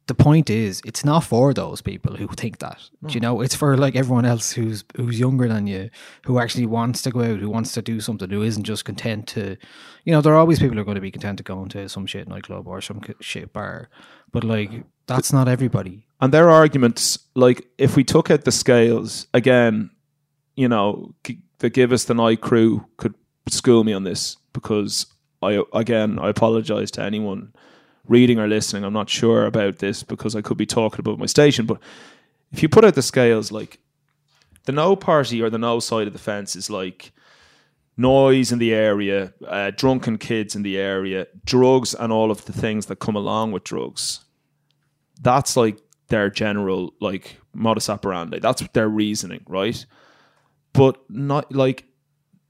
[0.08, 2.80] the point is, it's not for those people who think that.
[3.06, 3.42] Do you know?
[3.42, 5.90] It's for like everyone else who's who's younger than you,
[6.26, 9.28] who actually wants to go out, who wants to do something, who isn't just content
[9.28, 9.56] to,
[10.06, 11.88] you know, there are always people who are going to be content to go into
[11.90, 13.90] some shit nightclub or some shit bar,
[14.32, 16.06] but like that's not everybody.
[16.22, 19.92] and their arguments, like if we took out the scales again,
[20.56, 21.14] you know,
[21.60, 23.14] the Give Us the Night crew could
[23.50, 25.06] school me on this because
[25.42, 27.54] I again I apologize to anyone
[28.08, 28.84] reading or listening.
[28.84, 31.80] I'm not sure about this because I could be talking about my station, but
[32.52, 33.80] if you put out the scales, like
[34.66, 37.12] the no party or the no side of the fence is like
[37.98, 42.54] noise in the area, uh, drunken kids in the area, drugs, and all of the
[42.54, 44.22] things that come along with drugs.
[45.22, 48.40] That's like their general like modus operandi.
[48.40, 49.86] That's their reasoning, right?
[50.74, 51.86] But not like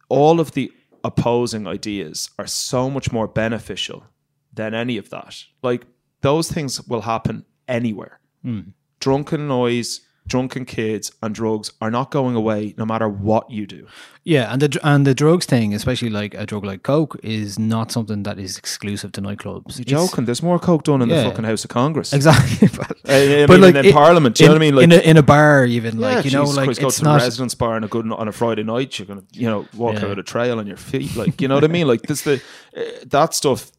[0.08, 0.72] all of the
[1.04, 4.06] opposing ideas are so much more beneficial
[4.54, 5.44] than any of that.
[5.62, 5.86] Like
[6.22, 8.20] those things will happen anywhere.
[8.44, 8.62] Hmm.
[9.00, 13.88] Drunken noise, drunken kids, and drugs are not going away no matter what you do.
[14.24, 17.92] Yeah, and the and the drugs thing, especially like a drug like coke, is not
[17.92, 19.78] something that is exclusive to nightclubs.
[19.78, 20.26] You're It's- joking.
[20.26, 21.24] There's more coke done in Yeah.
[21.24, 22.14] the fucking House of Congress.
[22.14, 24.76] Exactly, but, Uh, I but mean, in it- Parliament, do you know what I mean?
[24.76, 26.98] Like- in a, in a bar, even Yeah, like you know, like Christ, go it's
[26.98, 27.22] to the not.
[27.22, 29.00] residence bar on a good on a Friday night.
[29.00, 30.10] You're gonna, you know, walk Yeah.
[30.10, 31.88] out a trail on your feet, like you know what I mean.
[31.88, 32.40] Like this, the
[32.78, 33.72] uh, that stuff,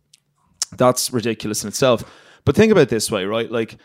[0.77, 2.03] that's ridiculous in itself.
[2.45, 3.51] But think about it this way, right?
[3.51, 3.77] Like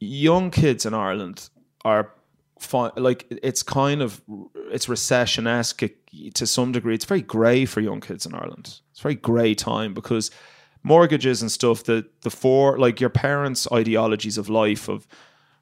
[0.00, 1.48] young kids in Ireland
[1.84, 2.10] are
[2.58, 4.22] fi- like it's kind of
[4.70, 5.82] it's recession esque
[6.34, 6.94] to some degree.
[6.94, 8.80] It's very grey for young kids in Ireland.
[8.90, 10.30] It's very grey time because
[10.82, 11.84] mortgages and stuff.
[11.84, 15.06] The the four like your parents' ideologies of life of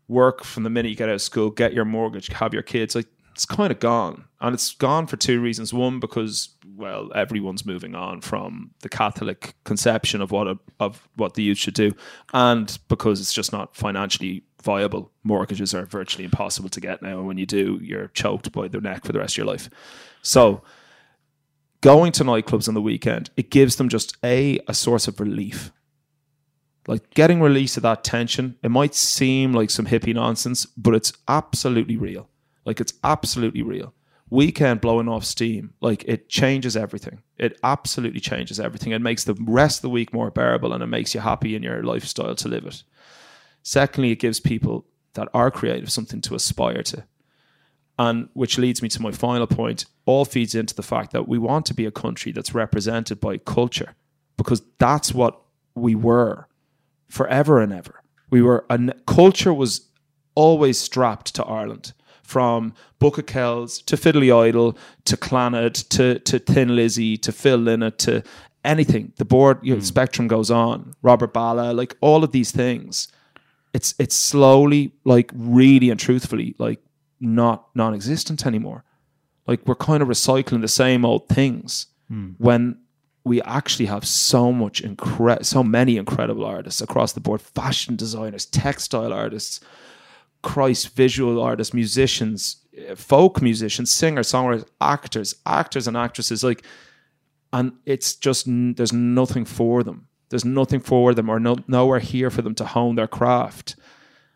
[0.08, 2.94] work from the minute you get out of school, get your mortgage, have your kids.
[2.94, 5.72] Like it's kind of gone, and it's gone for two reasons.
[5.72, 11.34] One, because well, everyone's moving on from the Catholic conception of what a, of what
[11.34, 11.92] the youth should do,
[12.34, 15.12] and because it's just not financially viable.
[15.22, 18.80] Mortgages are virtually impossible to get now, and when you do, you're choked by the
[18.80, 19.68] neck for the rest of your life.
[20.22, 20.62] So.
[21.80, 25.72] Going to nightclubs on the weekend, it gives them just a a source of relief
[26.86, 31.12] like getting release of that tension it might seem like some hippie nonsense but it's
[31.26, 32.28] absolutely real
[32.64, 33.92] like it's absolutely real
[34.32, 37.22] weekend blowing off steam, like it changes everything.
[37.36, 38.92] It absolutely changes everything.
[38.92, 41.62] It makes the rest of the week more bearable and it makes you happy in
[41.62, 42.82] your lifestyle to live it.
[43.62, 47.04] Secondly, it gives people that are creative something to aspire to.
[47.98, 51.38] And which leads me to my final point, all feeds into the fact that we
[51.38, 53.94] want to be a country that's represented by culture
[54.36, 55.40] because that's what
[55.74, 56.48] we were
[57.08, 58.02] forever and ever.
[58.30, 59.88] We were, a culture was
[60.34, 66.38] always strapped to Ireland from Book of Kells to Fiddly Idol to Clannad to, to
[66.38, 68.22] Thin Lizzy to Phil Lynott to
[68.64, 69.12] anything.
[69.16, 69.84] The board you know, mm.
[69.84, 70.94] spectrum goes on.
[71.02, 73.08] Robert Ballagh, like all of these things.
[73.72, 76.80] It's it's slowly, like really and truthfully, like
[77.20, 78.84] not non-existent anymore.
[79.46, 82.34] Like we're kind of recycling the same old things mm.
[82.38, 82.76] when
[83.24, 88.46] we actually have so much incre- so many incredible artists across the board fashion designers
[88.46, 89.60] textile artists
[90.42, 92.56] christ visual artists musicians
[92.96, 96.64] folk musicians singers songwriters actors actors and actresses like
[97.52, 102.30] and it's just there's nothing for them there's nothing for them or no, nowhere here
[102.30, 103.76] for them to hone their craft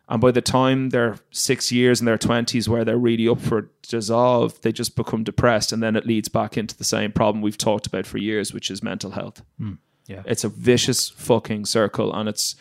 [0.09, 3.69] and by the time they're six years in their 20s, where they're really up for
[3.81, 5.73] dissolve, they just become depressed.
[5.73, 8.71] And then it leads back into the same problem we've talked about for years, which
[8.71, 9.43] is mental health.
[9.59, 10.23] Mm, yeah.
[10.25, 12.13] It's a vicious fucking circle.
[12.13, 12.55] And it's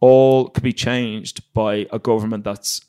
[0.00, 2.82] all could be changed by a government that's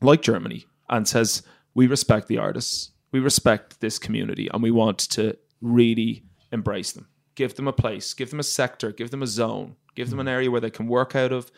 [0.00, 1.42] like Germany and says,
[1.74, 7.06] we respect the artists, we respect this community, and we want to really embrace them.
[7.40, 10.28] Give them a place, give them a sector, give them a zone, give them an
[10.28, 11.50] area where they can work out of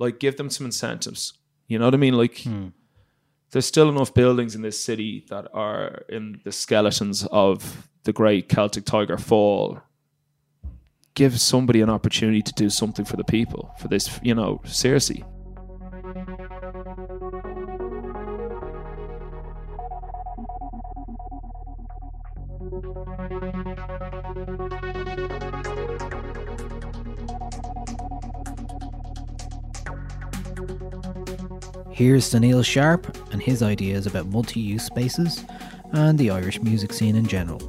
[0.00, 1.34] like give them some incentives.
[1.68, 2.14] You know what I mean?
[2.14, 2.70] Like hmm.
[3.52, 8.48] there's still enough buildings in this city that are in the skeletons of the great
[8.48, 9.80] Celtic Tiger fall.
[11.14, 15.22] Give somebody an opportunity to do something for the people, for this, you know, seriously.
[32.02, 35.44] Here's Sunil Sharpe and his ideas about multi use spaces
[35.92, 37.60] and the Irish music scene in general.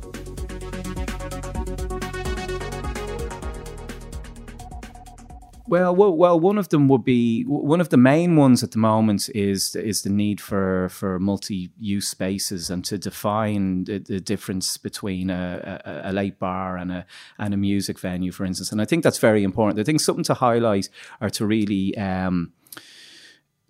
[5.67, 9.29] Well, well, one of them would be one of the main ones at the moment
[9.35, 15.29] is is the need for for multi-use spaces and to define the, the difference between
[15.29, 17.05] a, a, a, late bar and a
[17.37, 18.71] and a music venue, for instance.
[18.71, 19.79] And I think that's very important.
[19.79, 20.89] I think something to highlight
[21.21, 22.51] or to really um,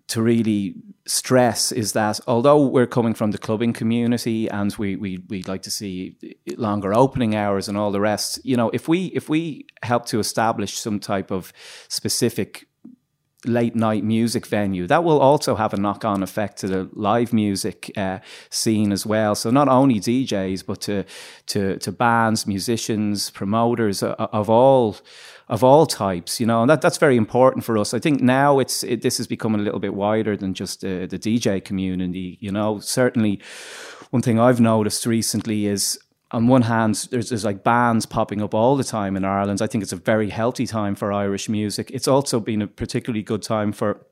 [0.08, 0.74] to really
[1.06, 5.62] stress is that although we're coming from the clubbing community and we we we'd like
[5.62, 6.16] to see
[6.56, 10.18] longer opening hours and all the rest, you know, if we if we help to
[10.18, 11.52] establish some type of
[11.88, 12.66] specific
[13.44, 14.86] late night music venue.
[14.86, 18.18] That will also have a knock on effect to the live music uh,
[18.50, 19.34] scene as well.
[19.34, 21.04] So not only DJs, but to
[21.46, 24.96] to to bands, musicians, promoters uh, of all
[25.48, 27.92] of all types, you know, and that, that's very important for us.
[27.92, 31.06] I think now it's it, this is becoming a little bit wider than just uh,
[31.06, 32.38] the DJ community.
[32.40, 33.40] You know, certainly
[34.10, 35.98] one thing I've noticed recently is
[36.34, 39.62] on one hand, there's, there's like bands popping up all the time in Ireland.
[39.62, 41.92] I think it's a very healthy time for Irish music.
[41.92, 44.04] It's also been a particularly good time for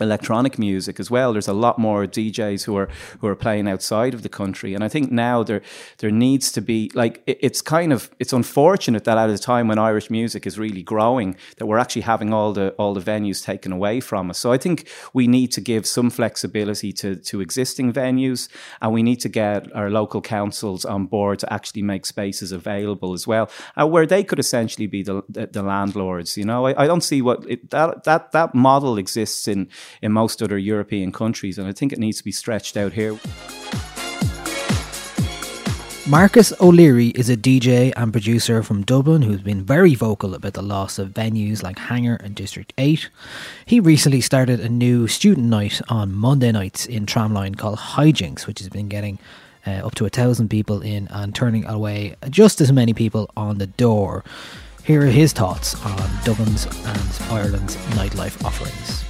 [0.00, 1.32] electronic music as well.
[1.32, 2.88] There's a lot more DJs who are
[3.20, 5.62] who are playing outside of the country, and I think now there
[5.98, 9.68] there needs to be like it, it's kind of it's unfortunate that at a time
[9.68, 13.44] when Irish music is really growing, that we're actually having all the all the venues
[13.44, 14.38] taken away from us.
[14.38, 18.48] So I think we need to give some flexibility to to existing venues,
[18.82, 23.12] and we need to get our local councils on board to actually make spaces available
[23.12, 23.48] as well,
[23.80, 26.36] uh, where they could essentially be the the, the landlords.
[26.36, 29.68] You know, I, I don't see what it, that that that model exists in
[30.02, 31.58] in most other European countries.
[31.58, 33.18] And I think it needs to be stretched out here.
[36.06, 40.60] Marcus O'Leary is a DJ and producer from Dublin who's been very vocal about the
[40.60, 43.08] loss of venues like Hangar and District 8.
[43.64, 48.58] He recently started a new student night on Monday nights in Tramline called Hijinks, which
[48.58, 49.18] has been getting
[49.66, 53.56] uh, up to a thousand people in and turning away just as many people on
[53.56, 54.24] the door.
[54.84, 59.03] Here are his thoughts on Dublin's and Ireland's nightlife offerings.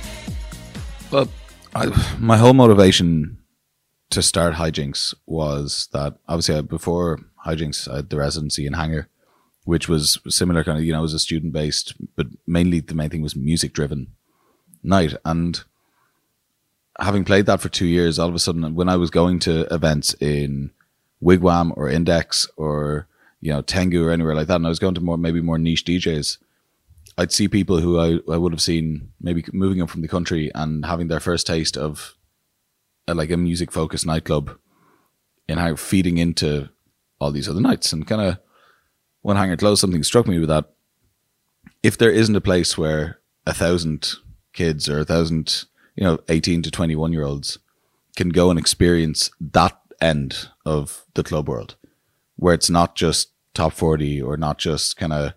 [1.15, 1.29] Well,
[1.77, 3.39] I, my whole motivation
[4.11, 9.07] to start hijinks was that obviously I, before hijinks I had the residency in Hangar,
[9.63, 13.11] which was similar kind of you know was a student based, but mainly the main
[13.11, 14.09] thing was music driven
[14.83, 15.15] night.
[15.25, 15.63] And
[16.99, 19.73] having played that for two years, all of a sudden when I was going to
[19.73, 20.73] events in
[21.23, 23.07] Wigwam or Index or
[23.41, 25.59] you know Tengu or anywhere like that, and I was going to more maybe more
[25.59, 26.39] niche DJs,
[27.17, 30.51] I'd see people who I, I would have seen maybe moving up from the country
[30.55, 32.17] and having their first taste of
[33.07, 34.59] a, like a music focused nightclub
[35.49, 36.71] and how feeding into
[37.21, 37.93] all these other nights.
[37.93, 38.39] And kind of
[39.23, 40.71] when Hangar closed, something struck me with that.
[41.83, 44.15] If there isn't a place where a thousand
[44.53, 47.59] kids or a thousand, you know, 18 to 21 year olds
[48.17, 51.77] can go and experience that end of the club world,
[52.37, 55.35] where it's not just top 40 or not just kind of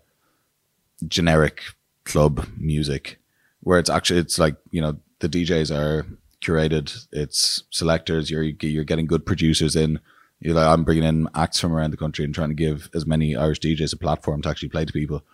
[1.06, 1.62] generic
[2.04, 3.18] club music,
[3.60, 6.06] where it's actually, it's like, you know, the DJs are
[6.40, 10.00] curated, it's selectors, you're, you're getting good producers in.
[10.40, 13.06] You're like, I'm bringing in acts from around the country and trying to give as
[13.06, 15.24] many Irish DJs a platform to actually play to people.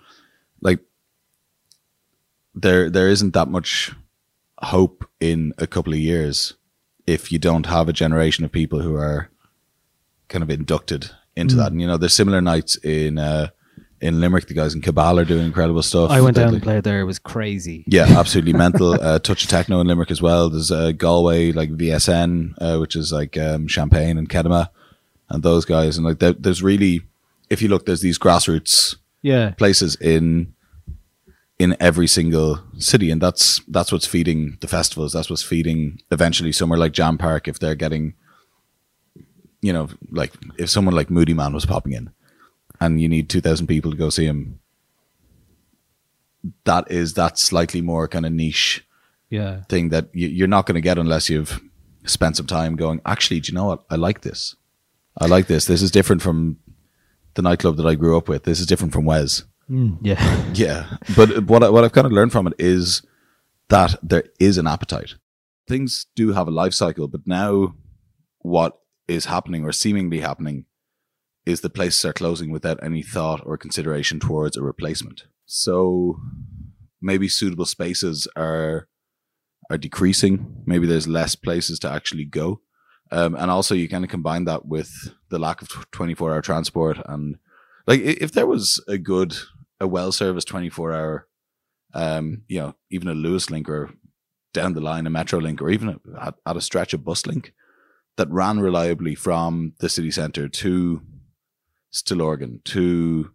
[0.62, 0.80] Like,
[2.54, 3.92] there, there isn't that much
[4.62, 6.54] hope in a couple of years
[7.06, 9.30] if you don't have a generation of people who are
[10.28, 11.58] kind of inducted into mm.
[11.58, 11.72] that.
[11.72, 13.48] And you know, there's similar nights in uh,
[14.04, 14.46] in Limerick.
[14.46, 16.10] The guys in Cabal are doing incredible stuff.
[16.10, 17.00] I went down and played there.
[17.00, 17.84] It was crazy.
[17.86, 19.00] Yeah, absolutely mental.
[19.00, 20.50] Uh, touch of techno in Limerick as well.
[20.50, 24.68] There's uh, Galway, like VSN, uh, which is like um, Champagne and Kedema,
[25.30, 25.96] and those guys.
[25.96, 27.00] And like, there, there's really,
[27.48, 30.52] if you look, there's these grassroots yeah places in
[31.58, 35.14] in every single city, and that's that's what's feeding the festivals.
[35.14, 38.12] That's what's feeding eventually somewhere like Jam Park if they're getting,
[39.62, 42.10] you know, like if someone like Moodymann was popping in,
[42.84, 44.60] and you need two thousand people to go see him.
[46.64, 48.86] That is that slightly more kind of niche,
[49.30, 51.60] yeah, thing that you, you're not going to get unless you've
[52.04, 53.00] spent some time going.
[53.06, 53.84] Actually, do you know what?
[53.90, 54.56] I like this.
[55.18, 55.66] I like this.
[55.66, 56.58] This is different from
[57.34, 58.44] the nightclub that I grew up with.
[58.44, 60.44] This is different from Wes Mm, yeah.
[60.54, 60.96] Yeah.
[61.16, 63.02] But what, I, what I've kind of learned from it is
[63.68, 65.14] that there is an appetite.
[65.66, 67.74] Things do have a life cycle, but now
[68.38, 68.78] what
[69.08, 70.66] is happening or seemingly happening
[71.46, 75.24] is the places are closing without any thought or consideration towards a replacement.
[75.46, 76.18] So
[77.00, 78.88] maybe suitable spaces are
[79.70, 80.62] are decreasing.
[80.66, 82.60] Maybe there's less places to actually go.
[83.10, 84.90] Um, and also you kind of combine that with
[85.30, 87.36] the lack of 24 hour transport and
[87.86, 89.36] like if there was a good
[89.80, 91.28] a well serviced 24 hour,
[91.92, 93.90] um, you know, even a Luas link or
[94.52, 97.52] down the line a Metro link or even at, a stretch a bus link
[98.16, 101.02] that ran reliably from the city centre to
[101.94, 103.30] Stillorgan to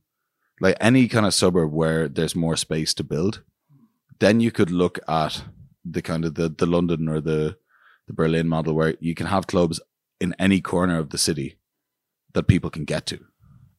[0.61, 3.41] like any kind of suburb where there's more space to build,
[4.19, 5.43] then you could look at
[5.85, 7.57] the kind of the, the London or the
[8.07, 9.79] the Berlin model where you can have clubs
[10.19, 11.57] in any corner of the city
[12.33, 13.19] that people can get to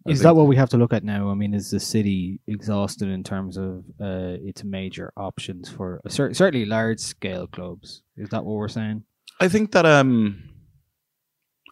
[0.07, 1.31] is that what we have to look at now?
[1.31, 6.33] I mean, is the city exhausted in terms of uh, its major options for cer-
[6.33, 8.03] certainly large scale clubs?
[8.17, 9.05] Is that what we're saying?
[9.41, 10.43] I think that um,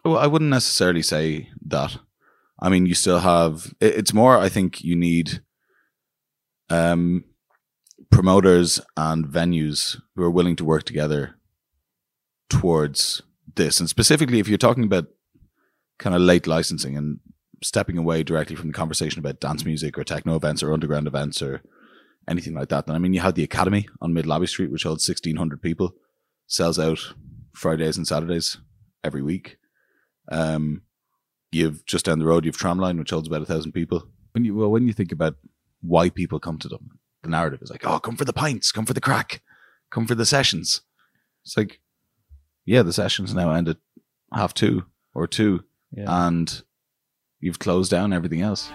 [0.05, 1.97] well, I wouldn't necessarily say that.
[2.61, 3.73] I mean, you still have.
[3.79, 4.37] It's more.
[4.37, 5.41] I think you need
[6.69, 7.23] um,
[8.11, 11.35] promoters and venues who are willing to work together
[12.49, 13.21] towards
[13.55, 15.07] this, and specifically if you're talking about
[15.97, 17.19] kind of late licensing and
[17.61, 21.41] stepping away directly from the conversation about dance music or techno events or underground events
[21.41, 21.61] or
[22.27, 22.85] anything like that.
[22.85, 25.61] Then I mean, you had the Academy on Middle Abbey Street, which holds sixteen hundred
[25.61, 25.93] people,
[26.47, 27.13] sells out
[27.53, 28.57] Fridays and Saturdays
[29.03, 29.57] every week.
[30.31, 30.83] Um,
[31.51, 34.07] you've just down the road, you've Tramline, which holds about a thousand people.
[34.33, 35.35] When you well, when you think about
[35.81, 38.85] why people come to them, the narrative is like, oh, come for the pints, come
[38.85, 39.41] for the crack,
[39.89, 40.81] come for the sessions.
[41.43, 41.79] It's like,
[42.65, 43.77] yeah, the sessions now end at
[44.33, 46.27] half two or two, yeah.
[46.27, 46.63] and
[47.39, 48.69] you've closed down everything else.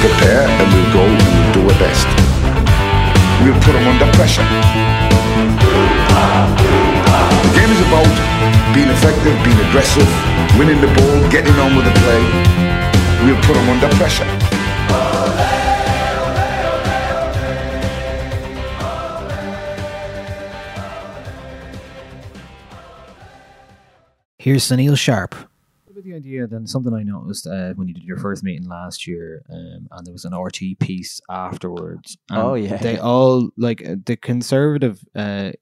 [0.00, 2.06] Prepare and we'll go and we'll do our best.
[3.42, 4.46] We'll put them under pressure.
[7.42, 8.06] The game is about
[8.74, 10.08] being effective, being aggressive,
[10.56, 12.22] winning the ball, getting on with the play.
[13.24, 14.28] We'll put them under pressure.
[24.38, 25.47] Here's Sunil Sharpe.
[26.08, 29.42] The idea then something I noticed uh, when you did your first meeting last year,
[29.50, 32.16] um, and there was an RTÉ piece afterwards.
[32.30, 35.52] oh yeah, they all like uh, the conservative uh,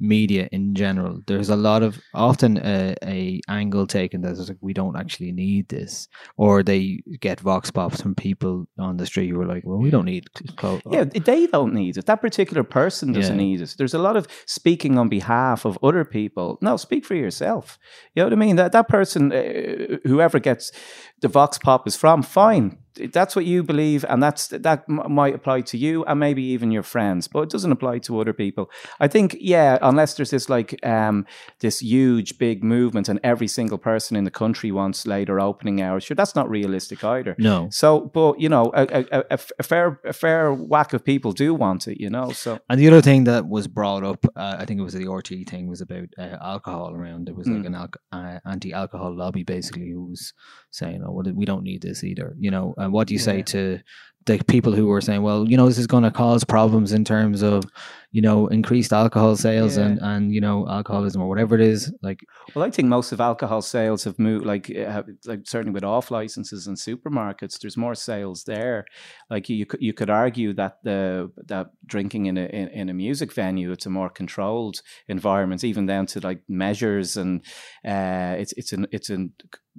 [0.00, 1.20] media in general.
[1.26, 5.32] There's a lot of often a, a angle taken that is like we don't actually
[5.32, 9.64] need this, or they get vox pops from people on the street who are like,
[9.64, 10.82] well, we don't need clothes.
[10.90, 12.06] Yeah, they don't need it.
[12.06, 13.44] That particular person doesn't yeah.
[13.44, 13.74] need it.
[13.76, 16.58] There's a lot of speaking on behalf of other people.
[16.60, 17.78] No, speak for yourself.
[18.14, 18.56] You know what I mean?
[18.56, 20.72] That that person, uh, whoever gets
[21.20, 22.78] the vox pop is from, fine
[23.12, 26.70] that's what you believe, and that's that m- might apply to you and maybe even
[26.70, 28.70] your friends, but it doesn't apply to other people.
[29.00, 31.26] I think, yeah, unless there's this like um,
[31.60, 36.04] this huge big movement, and every single person in the country wants later opening hours.
[36.04, 37.36] Sure, that's not realistic either.
[37.38, 37.68] No.
[37.70, 41.86] So, but you know, a, a, a, fair a fair whack of people do want
[41.88, 42.00] it.
[42.00, 44.84] You know, so And the other thing that was brought up, uh, I think it
[44.84, 47.26] was the RTÉ thing, was about uh, alcohol around.
[47.26, 47.66] There was like Mm.
[47.66, 50.32] an al- uh, anti-alcohol lobby, basically, who was
[50.70, 53.42] saying, "Oh, well, we don't need this either." You know, and what do you say
[53.42, 53.80] to
[54.28, 57.04] the people who were saying, "Well, you know, this is going to cause problems in
[57.04, 57.64] terms of,
[58.12, 62.20] you know, increased alcohol sales and and you know, alcoholism or whatever it is." Like,
[62.54, 65.84] Well, I think most of alcohol sales have moved, like, uh, have, like certainly with
[65.84, 67.58] off licenses and supermarkets.
[67.58, 68.84] There's more sales there.
[69.30, 72.94] Like you, could you could argue that the that drinking in a in, in a
[72.94, 77.44] music venue, it's a more controlled environment, even down to like measures and
[77.86, 79.32] uh, it's it's an it's an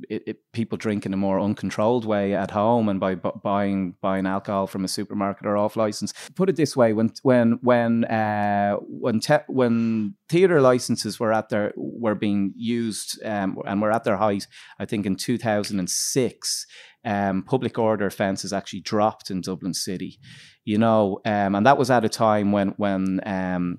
[0.10, 3.96] it, it, people drink in a more uncontrolled way at home and by bu- buying
[4.02, 6.14] buying alcohol from a supermarket or off license.
[6.36, 11.50] Put it this way: when when when uh, when te- when theater licenses were at
[11.50, 14.48] their were being used um, and were at their height,
[14.80, 16.66] I think in two thousand and six.
[17.06, 20.20] Um, public order offences actually dropped in Dublin City,
[20.66, 23.78] you know, um, and that was at a time when when um,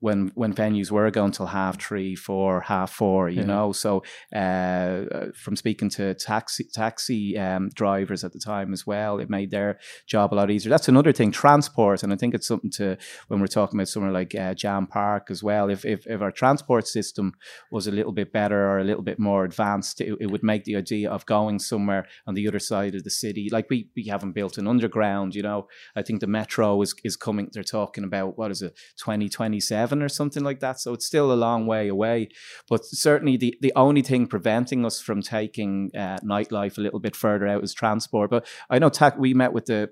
[0.00, 3.46] when when venues were going till half three, four, half four, you Yeah.
[3.46, 3.72] know.
[3.72, 4.02] So
[4.34, 9.50] uh, from speaking to taxi taxi um, drivers at the time as well, it made
[9.50, 10.70] their job a lot easier.
[10.70, 12.96] That's another thing, transport, and I think it's something to
[13.28, 15.70] when we're talking about somewhere like uh, Jam Park as well.
[15.70, 17.32] If, if if our transport system
[17.70, 20.64] was a little bit better or a little bit more advanced, it, it would make
[20.64, 23.48] the idea of going somewhere on the other side of the city.
[23.50, 25.68] Like we we haven't built an underground, you know.
[25.96, 27.48] I think the metro is is coming.
[27.52, 30.80] They're talking about what is it, twenty twenty seven or something like that.
[30.80, 32.28] So it's still a long way away.
[32.68, 37.16] But certainly the the only thing preventing us from taking uh, nightlife a little bit
[37.16, 38.30] further out is transport.
[38.30, 39.90] But I know ta- we met with the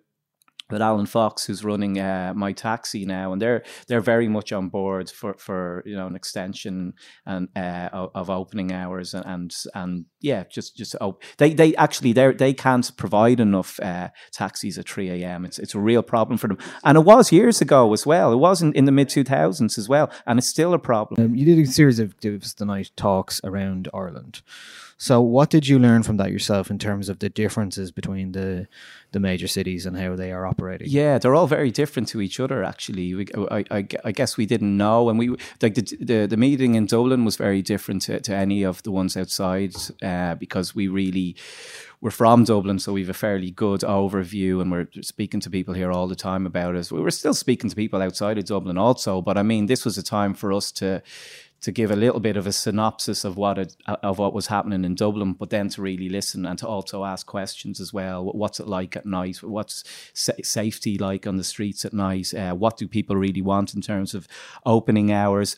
[0.83, 5.11] Alan Fox, who's running uh, my taxi now, and they're they're very much on board
[5.11, 6.95] for, for you know an extension
[7.27, 12.13] and uh, of, opening hours and and, and yeah, just just op- they they actually
[12.13, 15.45] they they can't provide enough uh, taxis at three a.m.
[15.45, 18.33] It's it's a real problem for them, and it was years ago as well.
[18.33, 21.25] It was in, the mid two thousands as well, and it's still a problem.
[21.25, 24.43] um, you did a series of Gives the Night talks around Ireland.
[24.97, 28.69] So, what did you learn from that yourself in terms of the differences between the
[29.13, 30.89] the major cities and how they are operating?
[30.91, 32.65] Yeah, they're all very different to each other.
[32.65, 35.31] Actually, we, I, I, I guess we didn't know, and we
[35.61, 38.93] like the, the the meeting in Dublin was very different to, to any of the
[38.93, 41.37] ones outside uh, because we really
[42.05, 45.73] we're from Dublin, so we have a fairly good overview, and we're speaking to people
[45.73, 46.93] here all the time about us.
[46.93, 49.97] We were still speaking to people outside of Dublin also, but I mean, this was
[49.97, 51.03] a time for us to
[51.65, 54.85] to give a little bit of a synopsis of what it, of what was happening
[54.85, 58.27] in Dublin, but then to really listen and to also ask questions as well.
[58.27, 59.43] What's it like at night?
[59.43, 62.35] What's sa- safety like on the streets at night?
[62.35, 64.29] Uh, what do people really want in terms of
[64.67, 65.57] opening hours?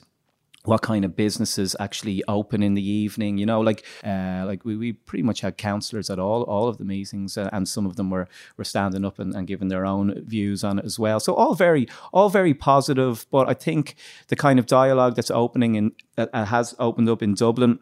[0.66, 4.76] What kind of businesses actually open in the evening you know like uh, like we,
[4.76, 7.96] we pretty much had counselors at all all of the meetings uh, and some of
[7.96, 11.20] them were were standing up and, and giving their own views on it as well
[11.20, 13.94] so all very all very positive but i think
[14.28, 17.78] the kind of dialogue that's opening in that uh, has opened up in dublin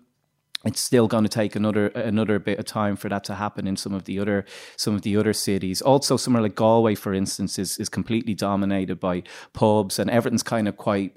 [0.64, 3.76] it's still going to take another another bit of time for that to happen in
[3.76, 4.44] some of the other
[4.76, 5.82] some of the other cities.
[5.82, 9.22] Also, somewhere like Galway, for instance, is is completely dominated by
[9.52, 11.16] pubs, and everything's kind of quite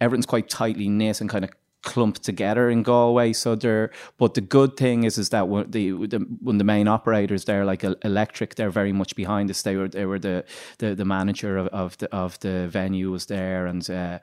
[0.00, 1.50] everything's quite tightly knit and kind of
[1.82, 3.32] clumped together in Galway.
[3.32, 6.88] So they're, but the good thing is, is that when the, the when the main
[6.88, 9.62] operators there, like Electric, they're very much behind us.
[9.62, 10.44] They were they were the
[10.78, 14.18] the, the manager of, of the of the venue was there, and uh,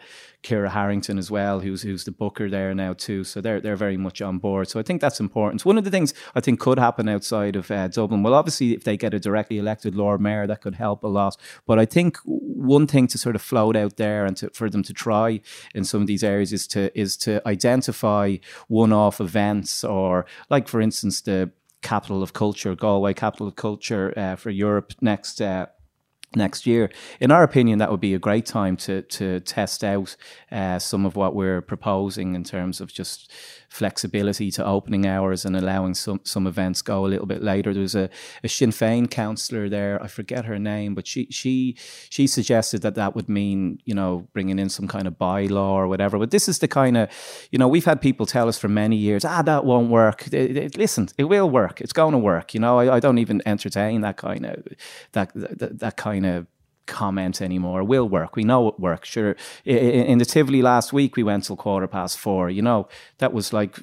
[0.45, 3.23] Kira Harrington as well, who's who's the booker there now too.
[3.23, 4.69] So they're they're very much on board.
[4.69, 5.65] So I think that's important.
[5.65, 8.23] One of the things I think could happen outside of uh, Dublin.
[8.23, 11.35] Well, obviously, if they get a directly elected Lord Mayor, that could help a lot.
[11.65, 14.83] But I think one thing to sort of float out there and to, for them
[14.83, 15.41] to try
[15.73, 18.37] in some of these areas is to is to identify
[18.67, 24.35] one-off events or, like for instance, the capital of culture, Galway capital of culture uh,
[24.35, 25.41] for Europe next.
[25.41, 25.67] Uh,
[26.35, 26.89] next year.
[27.19, 30.15] In our opinion, that would be a great time to to test out
[30.51, 33.31] uh, some of what we're proposing in terms of just
[33.69, 37.73] flexibility to opening hours and allowing some some events go a little bit later.
[37.73, 38.09] There was a,
[38.43, 41.75] a Sinn Féin councillor there, I forget her name, but she she
[42.09, 45.87] she suggested that that would mean you know bringing in some kind of bylaw or
[45.87, 46.17] whatever.
[46.17, 47.09] But this is the kind of
[47.51, 50.27] you know we've had people tell us for many years, ah, that won't work.
[50.27, 51.81] It- it- listen, it will work.
[51.81, 52.53] It's going to work.
[52.53, 54.63] You know, I, I don't even entertain that kind of
[55.13, 56.47] that that, that kind of
[56.85, 58.35] comment anymore will work.
[58.35, 59.09] We know it works.
[59.09, 59.35] Sure.
[59.65, 62.49] In the Tivoli last week, we went till quarter past four.
[62.49, 63.79] You know, that was like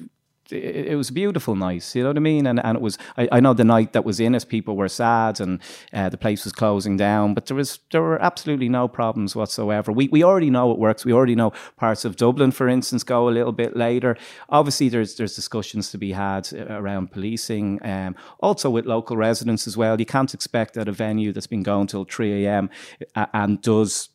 [0.51, 2.47] it, it, was beautiful night, you know what I mean?
[2.47, 4.89] And and it was I, I know the night that was in it, people were
[4.89, 5.59] sad and
[5.93, 9.91] uh, the place was closing down, but there was there were absolutely no problems whatsoever.
[9.91, 11.05] We we already know it works.
[11.05, 14.17] We already know parts of Dublin, for instance, go a little bit later.
[14.49, 19.67] Obviously, there's there's discussions to be had uh, around policing, um, also with local residents
[19.67, 19.99] as well.
[19.99, 22.69] You can't expect at a venue that's been going till three a.m.
[23.15, 24.09] Uh, and does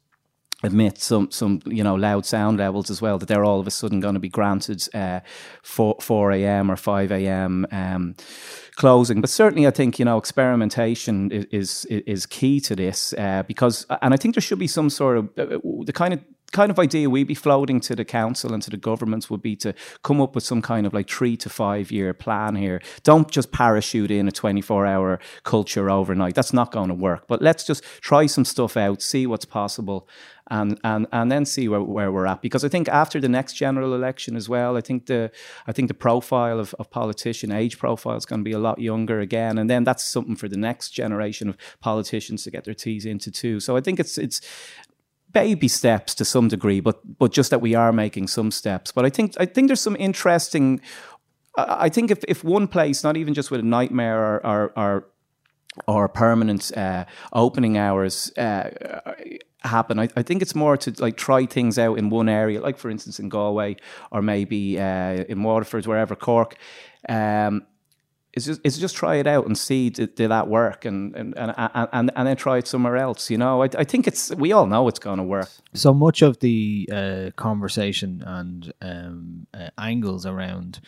[0.64, 3.70] emit some some you know loud sound levels as well that they're all of a
[3.70, 5.20] sudden going to be granted uh,
[5.62, 6.70] 4, 4 a.m.
[6.70, 7.66] or 5 a.m.
[7.70, 8.16] Um,
[8.74, 13.44] closing but certainly I think you know experimentation is is, is key to this uh,
[13.46, 16.20] because and I think there should be some sort of uh, the kind of
[16.52, 19.54] kind of idea we'd be floating to the council and to the governments would be
[19.56, 22.80] to come up with some kind of like three to five year plan here.
[23.02, 26.34] Don't just parachute in a 24 hour culture overnight.
[26.34, 27.26] That's not going to work.
[27.26, 30.08] But let's just try some stuff out, see what's possible.
[30.50, 33.52] And, and and then see where, where we're at because I think after the next
[33.52, 35.30] general election as well I think the
[35.66, 38.78] I think the profile of, of politician age profile is going to be a lot
[38.78, 42.72] younger again and then that's something for the next generation of politicians to get their
[42.72, 44.40] teeth into too so I think it's it's
[45.32, 48.92] baby steps to some degree, but but just that we are making some steps.
[48.92, 50.80] But I think I think there's some interesting.
[51.56, 54.72] I think if, if one place, not even just with a night mayor or or,
[54.76, 55.06] or,
[55.86, 58.70] or permanent uh, opening hours uh,
[59.62, 62.78] happen, I, I, think it's more to like try things out in one area, like
[62.78, 63.76] for instance in Galway
[64.10, 66.56] or maybe uh, in Waterford, wherever Cork.
[67.08, 67.66] Um,
[68.34, 71.34] it's just it's just try it out and see did, did that work and and,
[71.36, 71.54] and
[71.92, 73.30] and and then try it somewhere else.
[73.30, 75.50] You know, I, I think it's we all know it's going to work.
[75.74, 80.80] So much of the uh, conversation and um, uh, angles around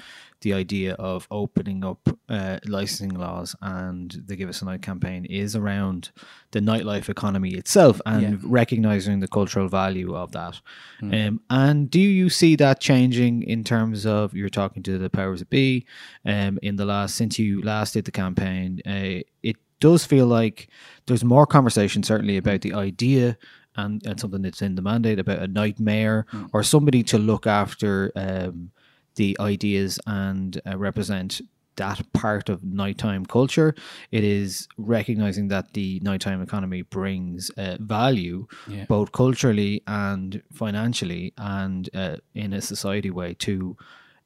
[0.42, 5.24] the idea of opening up uh, licensing laws and the Give Us a Night campaign
[5.24, 6.10] is around
[6.52, 8.36] the nightlife economy itself and yeah.
[8.42, 10.60] recognizing the cultural value of that.
[11.02, 11.28] Mm.
[11.28, 15.40] Um, and do you see that changing in terms of you're talking to the powers
[15.40, 15.86] that be
[16.24, 18.80] um, in the last since you last did the campaign?
[18.86, 20.68] Uh, it does feel like
[21.06, 23.36] there's more conversation certainly about the idea
[23.76, 26.48] and, and something that's in the mandate about a night mayor mm.
[26.52, 28.70] or somebody to look after um,
[29.16, 31.40] the ideas and uh, represent
[31.76, 33.74] that part of nighttime culture.
[34.10, 38.84] It is recognizing that the nighttime economy brings uh, value yeah.
[38.84, 43.76] both culturally and financially and uh, in a society way to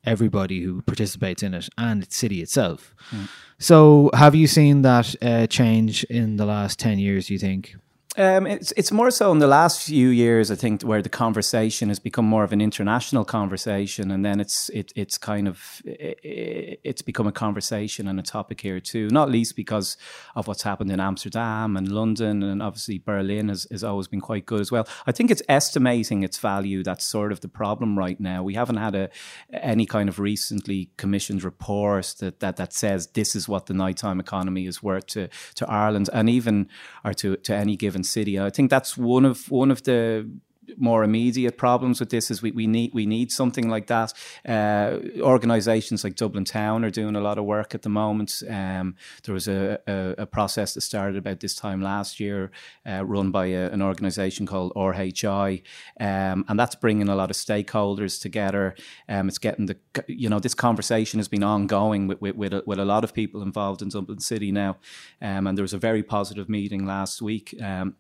[0.05, 2.95] everybody who participates in it and its city itself.
[3.11, 3.29] Mm.
[3.59, 7.77] So, have you seen that uh, change in the last 10 years, do you think?
[8.17, 11.89] Um, it's it's more so in the last few years, I think, where the conversation
[11.89, 16.81] has become more of an international conversation, and then it's it, it's kind of it,
[16.85, 19.09] it's become a conversation and a topic here too.
[19.11, 19.97] Not least because
[20.37, 24.47] of what's happened in Amsterdam and London, and obviously Berlin has, has always been quite
[24.47, 24.87] good as well.
[25.09, 28.45] I think it's estimating its value that's sort of the problem right now.
[28.45, 29.11] We haven't had a
[29.53, 34.21] any kind of recently commissioned report that that, that says this is what the nighttime
[34.21, 36.69] economy is worth to to Ireland, and even
[37.05, 38.39] or to to any given city.
[38.39, 40.29] I think that's one of one of the
[40.77, 44.13] more immediate problems with this is we, we need we need something like that.
[44.47, 48.43] Uh, organisations like Dublin Town are doing a lot of work at the moment.
[48.49, 52.51] Um, there was a, a, a, process that started about this time last year,
[52.87, 55.63] uh, run by a, an organisation called RHI,
[56.01, 58.75] um, and that's bringing a lot of stakeholders together.
[59.09, 62.63] Um, it's getting the you know this conversation has been ongoing with with, with, a,
[62.67, 64.79] with a lot of people involved in Dublin City now,
[65.21, 67.55] um, and there was a very positive meeting last week.
[67.63, 67.97] Um,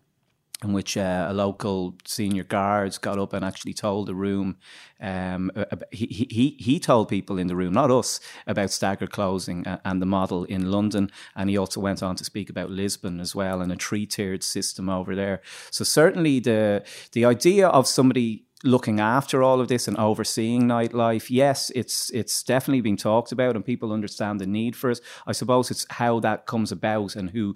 [0.64, 4.56] in which uh, a local senior guards got up and actually told the room.
[5.00, 5.52] Um,
[5.92, 10.06] he, he, he told people in the room, not us, about staggered closing and the
[10.06, 11.10] model in London.
[11.36, 14.42] And he also went on to speak about Lisbon as well and a three tiered
[14.42, 15.42] system over there.
[15.70, 21.26] So, certainly, the, the idea of somebody looking after all of this and overseeing nightlife,
[21.28, 25.00] yes, it's it's definitely been talked about and people understand the need for it.
[25.26, 27.54] I suppose it's how that comes about and who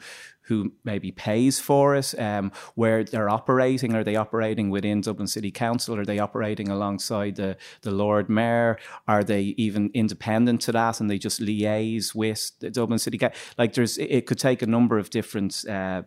[0.48, 3.94] who maybe pays for it, um, where they're operating.
[3.94, 5.96] Are they operating within Dublin City Council?
[5.96, 8.78] Are they operating alongside the, the Lord Mayor?
[9.06, 13.38] Are they even independent to that and they just liaise with the Dublin City Council?
[13.58, 16.02] Like there's, it could take a number of different uh,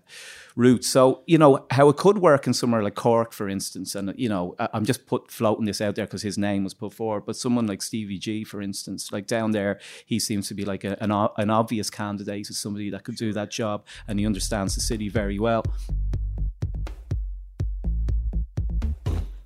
[0.55, 0.87] routes.
[0.87, 4.27] So, you know, how it could work in somewhere like Cork, for instance, and, you
[4.27, 7.35] know, I'm just put floating this out there because his name was put forward, but
[7.35, 10.97] someone like Stevie G, for instance, like down there, he seems to be like a,
[11.01, 14.81] an, an obvious candidate as somebody that could do that job and he understands the
[14.81, 15.61] city very well.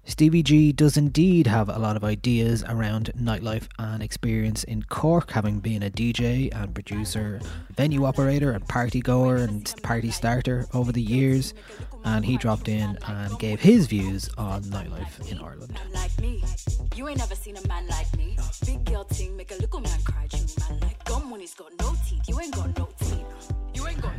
[0.04, 5.32] Stevie G does indeed have a lot of ideas around nightlife and experience in Cork,
[5.32, 7.42] having been a DJ and producer,
[7.76, 11.56] venue operator, and party goer and party starter over the years.
[12.04, 15.80] And he dropped in and gave his views on nightlife in Ireland.
[15.92, 16.12] Like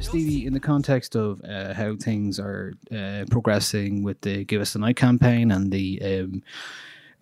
[0.01, 4.73] Stevie, in the context of uh, how things are uh, progressing with the Give Us
[4.73, 6.43] the Night campaign and the um,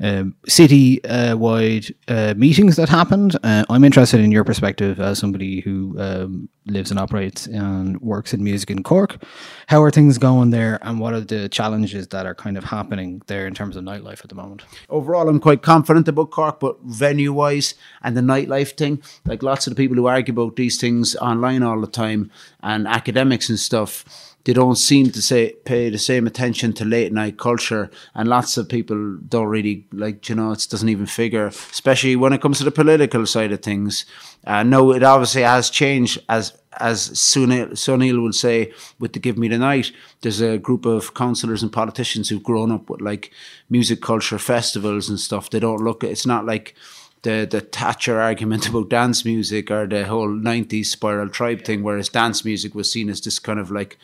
[0.01, 3.37] um, city uh, wide uh, meetings that happened.
[3.43, 8.35] Uh, I'm interested in your perspective as somebody who um, lives and operates and works
[8.35, 9.23] in music in Cork.
[9.67, 13.23] How are things going there, and what are the challenges that are kind of happening
[13.27, 14.65] there in terms of nightlife at the moment?
[14.89, 19.67] Overall, I'm quite confident about Cork, but venue wise and the nightlife thing, like lots
[19.67, 22.31] of the people who argue about these things online all the time
[22.63, 27.13] and academics and stuff they don't seem to say pay the same attention to late
[27.13, 30.29] night culture, and lots of people don't really like.
[30.29, 33.63] You know, it doesn't even figure, especially when it comes to the political side of
[33.63, 34.05] things.
[34.47, 39.39] Uh, no, it obviously has changed as as Sunil, Sunil will say with the Give
[39.39, 43.31] Me the Night, there's a group of councillors and politicians who've grown up with like
[43.71, 45.51] music culture festivals and stuff.
[45.51, 46.75] They don't look, it's not like
[47.23, 52.09] the, the Thatcher argument about dance music or the whole 90s spiral tribe thing, whereas
[52.09, 53.99] dance music was seen as this kind of like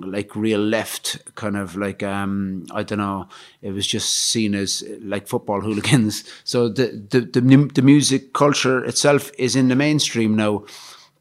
[0.00, 3.28] like real left kind of like um I don't know
[3.62, 6.24] it was just seen as like football hooligans.
[6.44, 10.64] So the the the, the music culture itself is in the mainstream now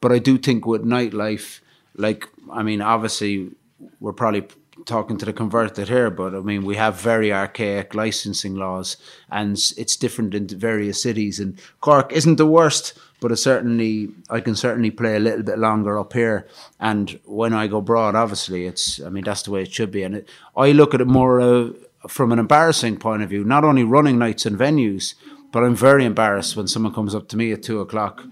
[0.01, 1.59] but I do think with nightlife
[1.95, 3.51] like I mean obviously
[3.99, 4.47] we're probably
[4.85, 8.97] talking to the converted here but I mean we have very archaic licensing laws
[9.29, 14.39] and it's different in various cities and Cork isn't the worst but it certainly I
[14.39, 16.47] can certainly play a little bit longer up here.
[16.79, 20.03] And when I go abroad, obviously, it's I mean that's the way it should be.
[20.03, 21.69] And it, I look at it more uh,
[22.07, 23.43] from an embarrassing point of view.
[23.43, 25.15] Not only running nights and venues,
[25.51, 28.23] but I'm very embarrassed when someone comes up to me at two o'clock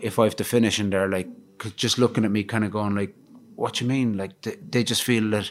[0.00, 1.28] if I have to finish and they're like
[1.74, 3.14] just looking at me, kind of going like,
[3.56, 5.50] "What you mean?" Like they, they just feel that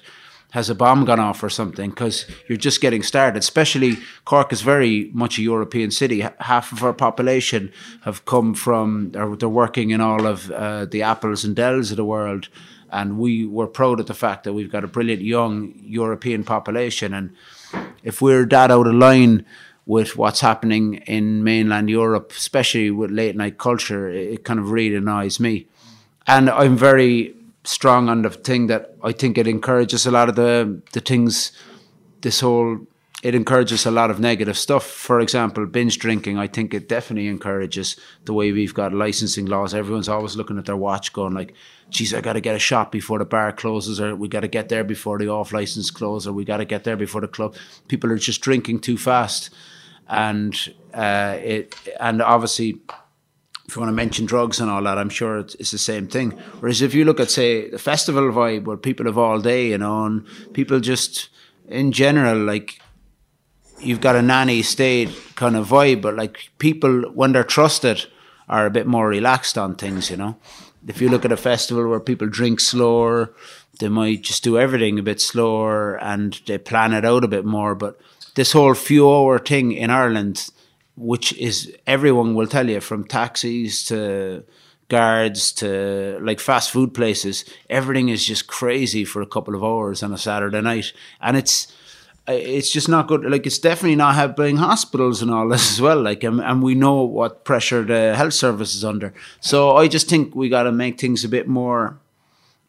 [0.52, 3.40] has a bomb gone off or something because you're just getting started.
[3.40, 6.26] Especially Cork is very much a European city.
[6.40, 7.72] Half of our population
[8.02, 11.98] have come from, or they're working in all of uh, the Apples and Dells of
[11.98, 12.50] the world.
[12.92, 17.14] And we were proud of the fact that we've got a brilliant young European population.
[17.14, 17.34] And
[18.04, 19.46] if we're that out of line
[19.86, 24.98] with what's happening in mainland Europe, especially with late night culture, it kind of really
[24.98, 25.68] annoys me.
[26.28, 27.34] And I'm very
[27.64, 31.52] strong on the thing that I think it encourages a lot of the the things.
[32.22, 32.88] This whole
[33.24, 34.84] it encourages a lot of negative stuff.
[34.84, 36.40] For example, binge drinking.
[36.40, 37.96] I think it definitely encourages
[38.26, 39.76] the way we've got licensing laws.
[39.76, 41.54] Everyone's always looking at their watch, going like,
[41.90, 44.48] "Geez, I got to get a shot before the bar closes, or we got to
[44.48, 47.28] get there before the off license closes, or we got to get there before the
[47.28, 47.56] club."
[47.88, 49.52] People are just drinking too fast,
[50.08, 52.82] and uh, it and obviously
[53.72, 56.06] if you want to mention drugs and all that, I'm sure it's, it's, the same
[56.06, 56.32] thing.
[56.60, 59.78] Whereas if you look at, say, the festival vibe where people have all day, you
[59.78, 61.30] know, and people just,
[61.70, 62.82] in general, like,
[63.80, 68.08] you've got a nanny state kind of vibe, but like people, when they're trusted,
[68.50, 70.36] are a bit more relaxed on things, you know.
[70.86, 73.34] If you look at a festival where people drink slower,
[73.80, 77.46] they might just do everything a bit slower and they plan it out a bit
[77.46, 77.74] more.
[77.74, 77.98] But
[78.36, 80.50] this whole few hour thing in Ireland,
[80.96, 84.44] which is everyone will tell you from taxis to
[84.90, 90.04] guards to like fast food places everything is just crazy for a couple of hours
[90.04, 90.92] on a saturday night.
[91.22, 91.74] And it's
[92.28, 93.24] it's just not good.
[93.24, 96.02] Like it's definitely not helping hospitals and all this as well.
[96.02, 99.14] Like and, and we know what pressure the health service is under.
[99.40, 102.00] So i just think we got to make things a bit more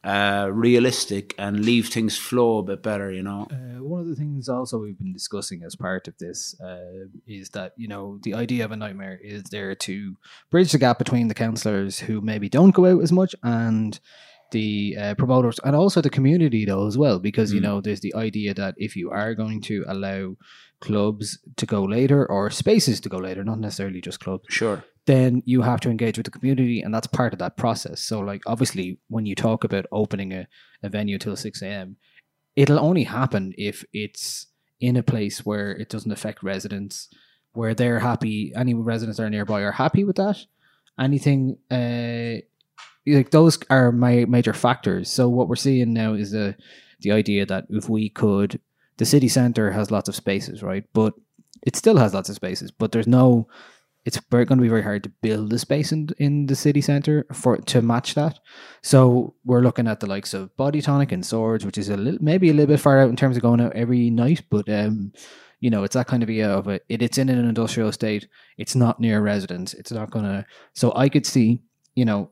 [0.05, 3.47] uh, realistic and leave things flow a bit better, you know.
[3.51, 7.51] Uh, one of the things also we've been discussing as part of this uh, is
[7.51, 10.17] that, you know, the idea of a night mayor is there to
[10.51, 14.01] bridge the gap between the councillors who maybe don't go out as much and
[14.51, 17.55] the uh, promoters and also the community though as well because mm.
[17.55, 20.37] you know there's the idea that if you are going to allow
[20.81, 25.43] clubs to go later or spaces to go later not necessarily just clubs sure then
[25.45, 28.01] you have to engage with the community and that's part of that process.
[28.01, 30.47] So like obviously when you talk about opening a,
[30.83, 31.97] a venue till 6 a.m
[32.57, 34.47] it'll only happen if it's
[34.81, 37.09] in a place where it doesn't affect residents
[37.53, 40.45] where they're happy any residents that are nearby are happy with that.
[40.99, 42.41] Anything uh
[43.07, 45.11] like those are my major factors.
[45.11, 46.57] So what we're seeing now is the
[47.01, 48.61] the idea that if we could
[48.99, 50.85] the city center has lots of spaces right?
[50.93, 51.15] But
[51.63, 53.49] it still has lots of spaces but there's no
[54.05, 57.25] it's going to be very hard to build a space in, in the city center
[57.33, 58.39] for to match that.
[58.83, 62.19] So we're looking at the likes of Body Tonic and Swords, which is a little
[62.23, 65.13] maybe a little bit far out in terms of going out every night, but um,
[65.61, 66.85] you know, it's that kind of idea of it.
[66.89, 68.27] it it's in an industrial estate.
[68.59, 69.75] It's not near residents.
[69.75, 70.45] It's not going to.
[70.75, 71.63] So I could see,
[71.95, 72.31] you know,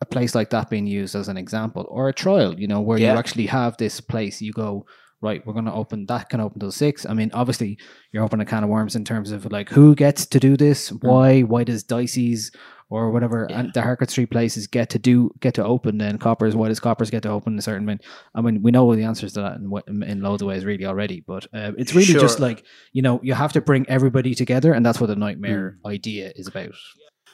[0.00, 2.98] a place like that being used as an example or a trial, you know, where
[2.98, 3.12] Yeah.
[3.12, 4.40] you actually have this place.
[4.40, 4.86] You go
[5.22, 5.44] right.
[5.46, 7.06] We're going to open that can open till six.
[7.06, 7.78] I mean, obviously,
[8.12, 10.90] you're opening a can of worms in terms of like who gets to do this,
[10.92, 12.50] why, why does Dicey's
[12.92, 16.56] or whatever and the Harcourt Street places get to do get to open then Coppers
[16.56, 18.00] why does Coppers get to open a certain min
[18.34, 20.84] I mean we know the answers to that in, what- in loads of ways really
[20.86, 24.72] already but uh, it's really just like you know you have to bring everybody together
[24.72, 26.74] and that's what the night mayor idea is about.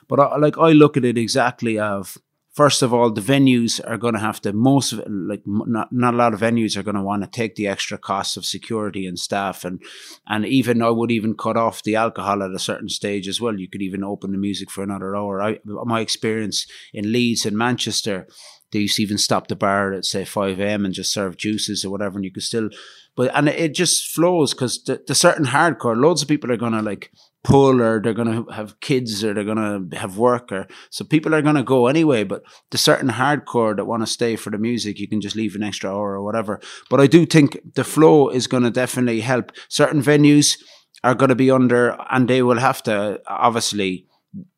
[0.09, 2.19] But I, like I look at it exactly of
[2.57, 5.93] first of all, the venues are going to have to most of it, like not
[5.93, 8.47] not a lot of venues are going to want to take the extra costs of
[8.47, 9.81] security and staff and
[10.27, 13.61] and even I would even cut off the alcohol at a certain stage as well.
[13.61, 15.43] You could even open the music for another hour.
[15.43, 18.27] I my experience in Leeds and Manchester.
[18.73, 20.85] They used to even stop the bar at say five a.m.
[20.85, 22.69] and just serve juices or whatever, and you could still,
[23.15, 26.83] but and it just flows because the, the certain hardcore, loads of people are gonna
[26.83, 27.13] like
[27.47, 31.05] pull or they're going to have kids or they're going to have work or so
[31.05, 32.43] people are going to go anyway but
[32.73, 35.63] the certain hardcore that want to stay for the music you can just leave an
[35.63, 39.53] extra hour or whatever but i do think the flow is going to definitely help
[39.69, 40.59] certain venues
[41.05, 44.09] are going to be under and they will have to obviously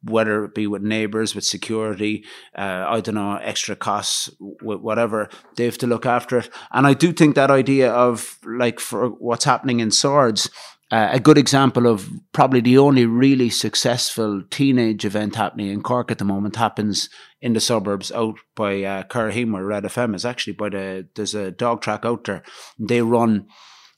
[0.02, 2.24] whether it be with neighbors, with security,
[2.56, 6.50] uh, I don't know, extra costs, with whatever, they have to look after it.
[6.72, 10.50] And I do think that idea of like for what's happening in Swords,
[10.90, 16.10] uh, a good example of probably the only really successful teenage event happening in Cork
[16.10, 17.10] at the moment happens
[17.42, 21.34] in the suburbs out by uh, Curraheen where Red FM is actually by the, there's
[21.34, 22.42] a dog track out there.
[22.78, 23.48] They run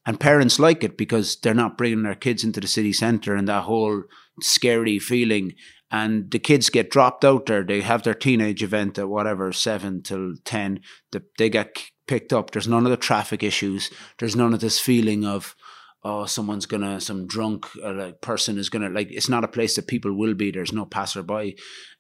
[0.04, 3.46] and parents like it because they're not bringing their kids into the city centre and
[3.48, 4.02] that whole
[4.40, 5.52] scary feeling.
[5.92, 7.62] And the kids get dropped out there.
[7.62, 10.80] They have their teenage event at whatever, 7 till 10.
[11.12, 11.76] The, they get
[12.06, 12.50] picked up.
[12.50, 13.90] There's none of the traffic issues.
[14.18, 15.54] There's none of this feeling of,
[16.02, 19.76] oh, someone's gonna, some drunk uh, like person is gonna, like, it's not a place
[19.76, 20.50] that people will be.
[20.50, 21.56] There's no passerby.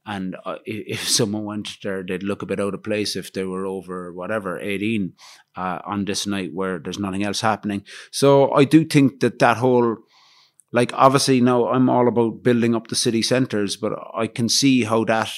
[0.06, 3.32] And uh, i- if someone went there, they'd look a bit out of place if
[3.32, 5.12] they were over whatever, 18
[5.56, 7.82] uh, on this night where there's nothing else happening.
[8.10, 9.96] So I do think that that whole,
[10.72, 14.84] like, obviously now I'm all about building up the city centres, but I can see
[14.84, 15.30] how that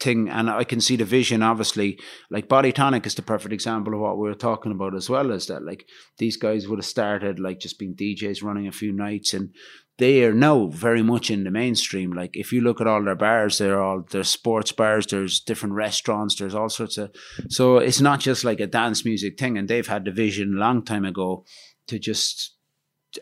[0.00, 1.98] thing and I can see the vision obviously
[2.30, 5.32] like Body Tonic is the perfect example of what we were talking about as well
[5.32, 5.86] as that like
[6.18, 9.52] these guys would have started like just being DJs running a few nights and
[9.98, 13.16] they are now very much in the mainstream like if you look at all their
[13.16, 17.10] bars they're all there's sports bars there's different restaurants there's all sorts of
[17.48, 20.60] so it's not just like a dance music thing and they've had the vision a
[20.60, 21.44] long time ago
[21.88, 22.54] to just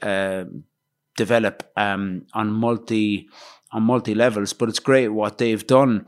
[0.02, 0.44] uh,
[1.16, 3.28] develop um, on multi
[3.72, 4.52] on multi levels.
[4.52, 6.06] But it's great what they've done.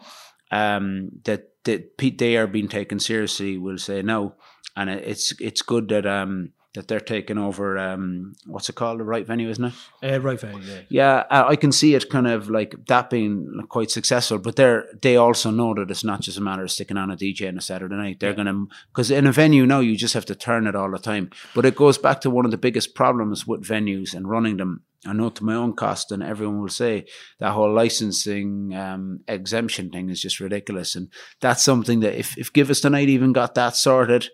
[0.50, 3.58] Um, that that they are being taken seriously.
[3.58, 4.34] We'll say no,
[4.76, 7.76] and it's it's good that um that they're taking over.
[7.76, 9.00] Um, what's it called?
[9.00, 9.74] The right venue, isn't it?
[10.02, 13.62] uh, right venue yeah Yeah, I I can see it kind of like that being
[13.68, 16.96] quite successful, but they're they also know that it's not just a matter of sticking
[16.96, 18.20] on a DJ on a Saturday night.
[18.20, 20.98] They're gonna because in a venue now you just have to turn it all the
[20.98, 21.30] time.
[21.54, 24.82] But it goes back to one of the biggest problems with venues and running them.
[25.06, 27.06] I know to my own cost, and everyone will say
[27.38, 31.08] that whole licensing um, exemption thing is just ridiculous, and
[31.40, 34.28] that's something that if if Give Us the Night even got that sorted,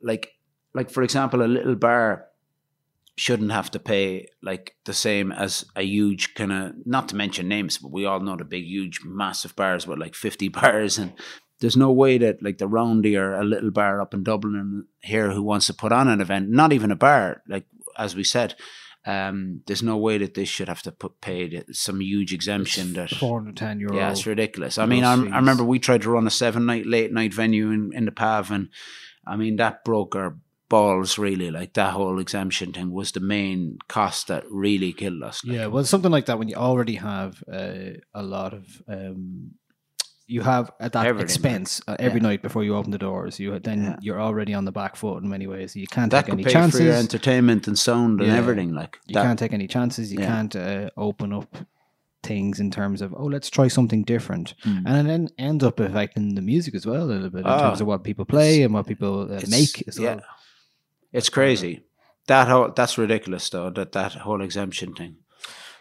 [0.00, 0.32] like
[0.74, 2.26] like for example, a little bar
[3.16, 7.48] shouldn't have to pay like the same as a huge kind of not to mention
[7.48, 11.12] names, but we all know the big, huge, massive bars with like fifty bars, and
[11.60, 15.30] there's no way that like the Roundy or a little bar up in Dublin here
[15.30, 17.66] who wants to put on an event, not even a bar, like
[17.98, 18.54] as we said.
[19.06, 23.08] Um, there's no way that they should have to put paid some huge exemption that
[23.10, 24.76] 410 euro yeah, it's ridiculous.
[24.76, 27.70] I mean, I, I remember we tried to run a seven night late night venue
[27.70, 28.68] in, in the Pav, and
[29.26, 30.36] I mean that broke our
[30.68, 31.50] balls really.
[31.50, 35.42] Like that whole exemption thing was the main cost that really killed us.
[35.44, 39.52] Yeah, well, something like that when you already have uh, a lot of um,
[40.30, 43.38] you have at that Everything, expense uh, every night before you open the doors.
[43.40, 45.74] You then you're already on the back foot in many ways.
[45.76, 46.78] You can't that take any chances.
[46.80, 48.36] for your entertainment and sound and Yeah.
[48.42, 48.70] everything.
[48.80, 49.24] Like you that.
[49.26, 50.12] can't take any chances.
[50.12, 50.26] You Yeah.
[50.32, 51.50] can't uh, open up
[52.22, 54.82] things in terms of oh let's try something different Mm.
[54.86, 57.80] and then end up affecting the music as well a little bit in Oh, terms
[57.80, 60.16] of what people play and what people uh, make as well.
[60.16, 60.20] yeah.
[61.18, 61.74] It's crazy.
[62.26, 63.70] That whole, that's ridiculous though.
[63.70, 65.16] That that whole exemption thing.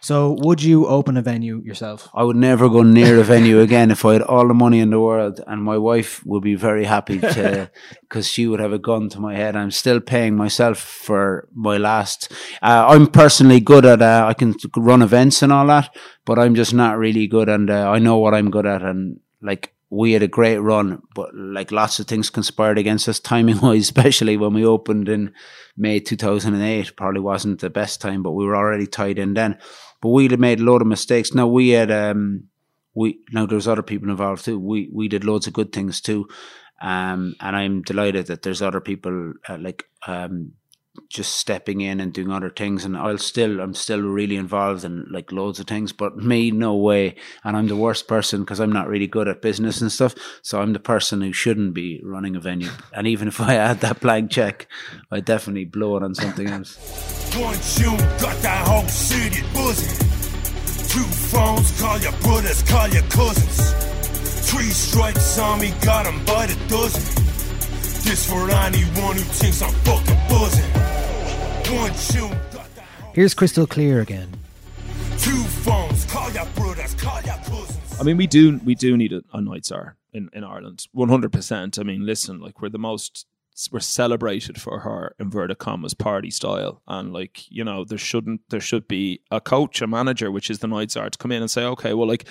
[0.01, 2.09] So would you open a venue yourself?
[2.13, 4.91] I would never go near a venue again if I had all the money in
[4.91, 7.69] the world, and my wife would be very happy to,
[8.01, 9.55] because she would have a gun to my head.
[9.55, 12.31] I'm still paying myself for my last.
[12.61, 14.01] Uh, I'm personally good at.
[14.01, 15.95] Uh, I can run events and all that,
[16.25, 19.19] but I'm just not really good, and uh, I know what I'm good at, and
[19.41, 23.59] like we had a great run, but like lots of things conspired against us timing
[23.61, 25.33] wise, especially when we opened in
[25.75, 26.95] May 2008.
[26.95, 29.57] Probably wasn't the best time, but we were already tied in then.
[30.01, 31.33] But we made a lot of mistakes.
[31.33, 32.45] Now we had, um,
[32.95, 34.59] we now there's other people involved too.
[34.59, 36.27] We we did loads of good things too,
[36.81, 40.53] um, and I'm delighted that there's other people uh, like um,
[41.09, 45.05] just stepping in and doing other things and I'll still I'm still really involved in
[45.09, 47.15] like loads of things but me no way.
[47.43, 50.61] And I'm the worst person because I'm not really good at business and stuff so
[50.61, 52.69] I'm the person who shouldn't be running a venue.
[52.93, 54.67] And even if I had that blank check
[55.11, 56.75] I'd definitely blow it on something else.
[57.35, 60.09] One you got that whole city buzzing
[60.89, 63.73] Two phones call your brothers call your cousins.
[64.49, 67.03] Three strikes on me got 'em by the dozen.
[68.03, 70.88] This for anyone who thinks I'm fucking buzzing.
[71.69, 72.35] One tune.
[73.13, 74.27] Here's Krystal Klear again.
[75.19, 77.99] Two phones, call your brothers, call your cousins.
[77.99, 81.09] I mean, we do we do need a, a night mayor in, in Ireland, one
[81.09, 81.77] hundred percent.
[81.77, 83.27] I mean, listen, like we're the most
[83.71, 88.61] we're celebrated for her inverted commas party style, and like you know, there shouldn't there
[88.61, 91.51] should be a coach, a manager, which is the night mayor, to come in and
[91.51, 92.25] say, okay, well, like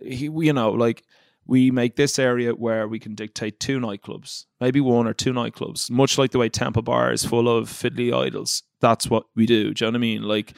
[0.00, 1.04] he, you know, like
[1.48, 5.90] we make this area where we can dictate two nightclubs, maybe one or two nightclubs,
[5.90, 8.62] much like the way Temple Bar is full of fiddly idols.
[8.82, 9.72] That's what we do.
[9.72, 10.22] Do you know what I mean?
[10.22, 10.52] Like,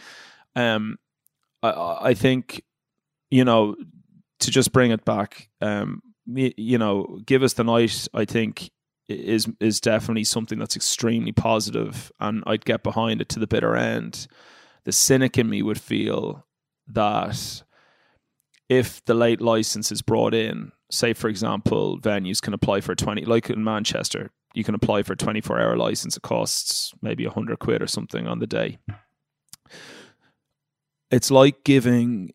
[0.57, 0.99] um,
[1.63, 2.65] I, I think,
[3.31, 3.77] you know,
[4.41, 8.09] to just bring it back, um, you know, give us the night.
[8.13, 8.71] I think
[9.09, 13.77] is is definitely something that's extremely positive, and I'd get behind it to the bitter
[13.77, 14.27] end.
[14.85, 16.47] The cynic in me would feel
[16.89, 17.63] that
[18.69, 23.25] if the late license is brought in say for example venues can apply for 20
[23.25, 27.59] like in manchester you can apply for a 24 hour license it costs maybe 100
[27.59, 28.79] quid or something on the day.
[31.11, 32.33] It's like giving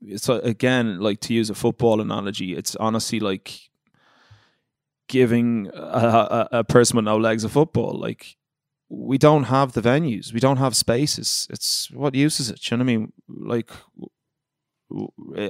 [0.00, 3.70] it's again like to use a football analogy it's honestly like
[5.08, 8.36] giving a, a, a person with no legs a football like
[8.88, 12.76] we don't have the venues we don't have spaces it's what use is it you
[12.76, 13.12] know what i mean?
[13.28, 13.70] Like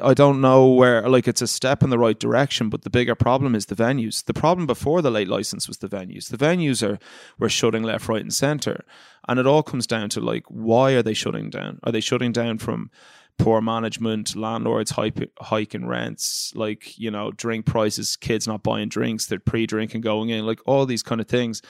[0.02, 3.14] I don't know where, like, it's a step in the right direction, but the bigger
[3.14, 4.24] problem is the venues.
[4.24, 6.28] The problem before the late license was the venues.
[6.28, 6.98] The venues are
[7.38, 8.84] were shutting left, right, and center,
[9.28, 11.80] and it all comes down to like, why are they shutting down?
[11.84, 12.90] Are they shutting down from
[13.38, 14.94] poor management, landlords
[15.40, 20.46] hiking rents, like you know, drink prices, kids not buying drinks, they're pre-drinking going in,
[20.46, 21.62] like all these kind of things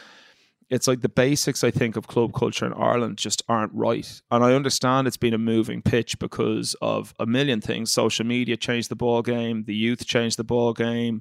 [0.72, 4.22] it's like the basics I think of club culture in Ireland just aren't right.
[4.30, 7.92] And I understand it's been a moving pitch because of a million things.
[7.92, 11.20] Social media changed the ball game, the youth changed the ball game,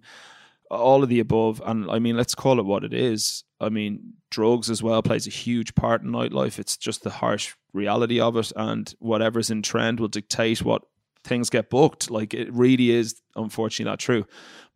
[0.69, 1.61] all of the above.
[1.65, 3.43] And I mean, let's call it what it is.
[3.59, 6.57] I mean, drugs as well plays a huge part in nightlife.
[6.57, 10.83] It's just the harsh reality of it, and whatever's in trend will dictate what
[11.25, 12.09] things get booked.
[12.09, 14.25] Like it really is, unfortunately, not true.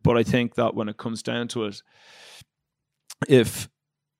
[0.02, 1.82] But I think that when it comes down to it,
[3.26, 3.70] if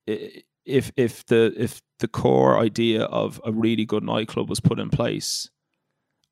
[0.07, 4.89] if if the if the core idea of a really good nightclub was put in
[4.89, 5.49] place,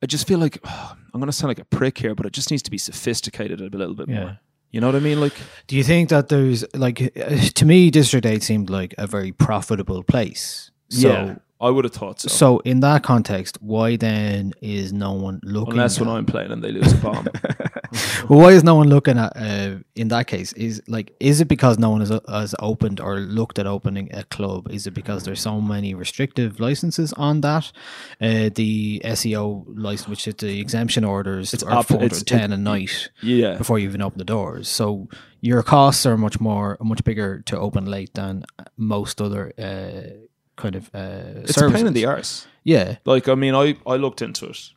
[0.01, 2.34] I just feel like oh, I'm going to sound like a prick here, but it
[2.34, 4.19] just needs to be sophisticated a little bit yeah.
[4.19, 4.39] more.
[4.71, 5.21] You know what I mean?
[5.21, 5.34] Like,
[5.67, 6.97] do you think that there's like
[7.55, 10.71] to me, District Eight seemed like a very profitable place.
[10.89, 11.36] So yeah.
[11.62, 12.28] I would have thought so.
[12.28, 15.74] So in that context, why then is no one looking?
[15.74, 17.28] Unless when I'm playing and they lose a bomb.
[18.30, 19.32] well, why is no one looking at?
[19.38, 23.20] Uh, in that case, is like, is it because no one has, has opened or
[23.20, 24.70] looked at opening a club?
[24.70, 27.72] Is it because there's so many restrictive licenses on that?
[28.20, 32.58] Uh, the SEO license, which is the exemption orders, it's are four hundred ten a
[32.58, 33.12] night.
[33.22, 33.56] Yeah.
[33.56, 35.08] Before you even open the doors, so
[35.39, 38.43] your costs are much more, much bigger to open late than
[38.76, 39.53] most other.
[39.58, 40.24] Uh,
[40.56, 41.62] kind of uh, it's services.
[41.62, 42.47] a pain in the arse.
[42.64, 44.72] Yeah, like I mean, I I looked into it.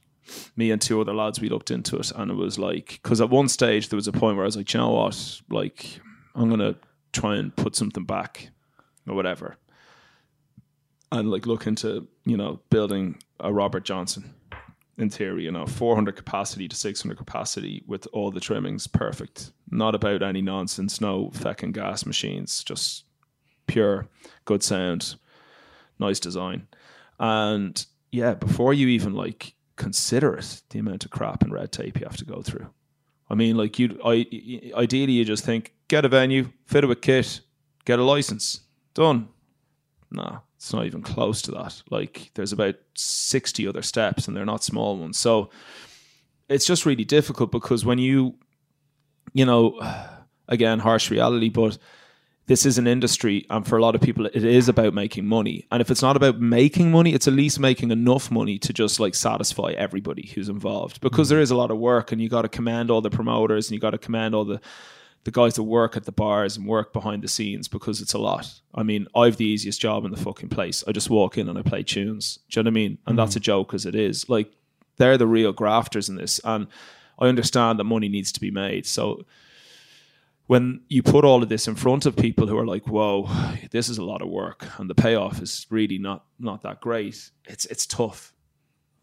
[0.57, 3.31] Me and two other lads, we looked into it, and it was like because at
[3.31, 6.01] one stage there was a point where I was like, you know what, like
[6.35, 6.77] I'm gonna
[7.13, 8.51] try and put something back
[9.09, 9.57] or whatever,
[11.11, 14.35] and like look into you know building a Robert Johnson.
[14.99, 19.53] In theory, you know, 400 capacity to 600 capacity with all the trimmings perfect.
[19.71, 23.05] Not about any nonsense, no feckin' gas machines, just
[23.69, 24.09] pure
[24.45, 25.15] good sound
[25.99, 26.69] nice design.
[27.19, 31.99] And yeah, before you even like consider it, the amount of crap and red tape
[31.99, 32.69] you have to go through.
[33.31, 34.27] I mean, like you, I
[34.75, 37.41] ideally you just think get a venue, fit it with kit,
[37.85, 38.63] get a license,
[38.95, 39.29] done.
[40.11, 41.83] Nah, it's not even close to that.
[41.91, 45.19] Like there's about sixty other steps, and they're not small ones.
[45.19, 45.51] So
[46.49, 48.37] it's just really difficult because when you,
[49.35, 49.79] you know,
[50.49, 51.77] again, harsh reality, but
[52.49, 55.67] this is an industry and for a lot of people it is about making money
[55.71, 58.99] and if it's not about making money it's at least making enough money to just
[58.99, 61.35] like satisfy everybody who's involved because mm-hmm.
[61.35, 63.75] there is a lot of work and you got to command all the promoters and
[63.75, 64.61] you got to command all the
[65.25, 68.19] the guys that work at the bars and work behind the scenes because it's a
[68.19, 68.61] lot.
[68.75, 70.85] I mean, I've the easiest job in the fucking place.
[70.87, 72.39] I just walk in and I play tunes.
[72.49, 72.99] Do you know what I mean?
[73.07, 74.29] And that's a joke as it is.
[74.29, 74.51] Like
[74.97, 76.41] they're the real grafters in this.
[76.45, 76.69] And
[77.19, 78.87] I understand that money needs to be made.
[78.87, 79.27] So
[80.49, 83.29] when you put all of this in front of people who are like, "Whoa,
[83.71, 87.31] this is a lot of work," and the payoff is really not not that great,
[87.45, 88.33] it's it's tough.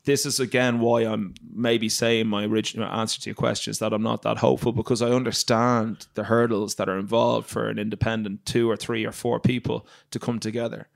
[0.05, 3.93] This is again why I'm maybe saying my original answer to your question is that
[3.93, 8.45] I'm not that hopeful because I understand the hurdles that are involved for an independent
[8.45, 10.89] two or three or four people to come together.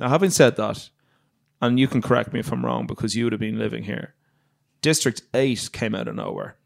[0.00, 0.88] Now, having said that,
[1.60, 4.14] and you can correct me if I'm wrong because you would have been living here.
[4.80, 6.56] District Eight came out of nowhere.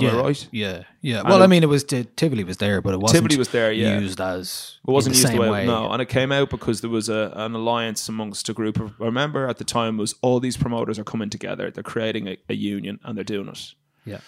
[0.00, 0.48] Am I Yeah, right?
[0.50, 1.20] yeah, yeah.
[1.20, 3.22] And Well, it- I mean, it was Tivoli was there, but it wasn't.
[3.22, 4.00] Tivoli was there, yeah.
[4.00, 5.66] used as It wasn't used the way, way.
[5.66, 8.92] no, and it came out because there was a, an alliance amongst a group of.
[9.00, 11.70] I remember at the time was all these promoters are coming together.
[11.70, 13.74] They're creating a, a union and they're doing it.
[14.04, 14.18] Yeah.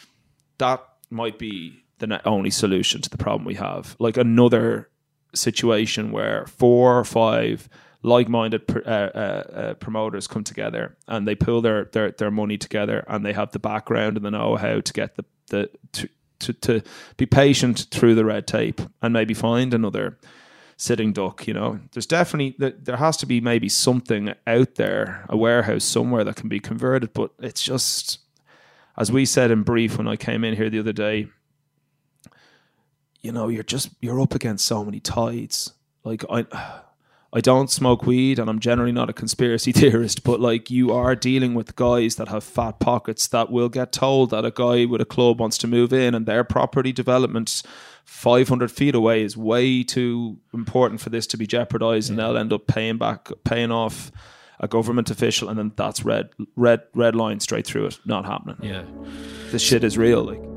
[0.58, 3.96] That might be the only solution to the problem we have.
[3.98, 4.88] Like another
[5.34, 7.68] situation where four or five
[8.02, 13.04] like-minded uh, uh, uh, promoters come together and they pull their, their their money together
[13.08, 16.08] and they have the background and the know-how to get the the to,
[16.38, 16.82] to to
[17.16, 20.18] be patient through the red tape and maybe find another
[20.76, 21.80] sitting duck you know?
[21.92, 26.36] There's definitely there, there has to be maybe something out there a warehouse somewhere that
[26.36, 28.18] can be converted but it's just
[28.98, 31.28] as we said in brief when I came in here the other day
[33.26, 35.72] you know you're just you're up against so many tides.
[36.04, 36.46] Like I
[37.36, 41.14] I don't smoke weed and I'm generally not a conspiracy theorist, but like you are
[41.14, 45.02] dealing with guys that have fat pockets that will get told that a guy with
[45.02, 47.62] a club wants to move in and their property development
[48.06, 52.54] 500 feet away is way too important for this to be jeopardized and they'll end
[52.54, 54.10] up paying back, paying off
[54.58, 57.98] a government official and then that's red, red, red line straight through it.
[58.06, 58.56] Not happening.
[58.62, 58.84] Yeah.
[59.50, 60.24] This shit is real.
[60.24, 60.55] Like,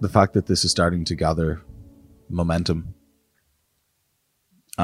[0.00, 1.62] the fact that this is starting to gather
[2.28, 2.94] momentum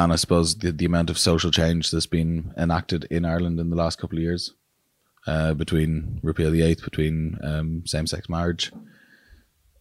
[0.02, 3.70] and I suppose the, the amount of social change that's been enacted in Ireland in
[3.70, 4.52] the last couple of years
[5.26, 8.72] uh, between repeal the eighth, between um, same sex marriage,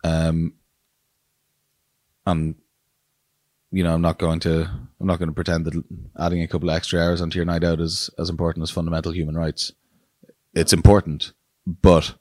[0.03, 0.53] um,
[2.25, 2.55] and
[3.71, 5.83] you know I'm not going to I'm not going to pretend that
[6.17, 9.11] adding a couple of extra hours onto your night out is as important as fundamental
[9.11, 9.73] human rights.
[10.53, 11.33] It's important,
[11.67, 12.15] but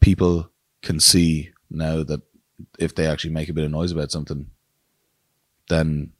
[0.00, 0.50] people
[0.82, 2.22] can see now that
[2.78, 4.46] if they actually make a bit of noise about something,
[5.68, 6.12] then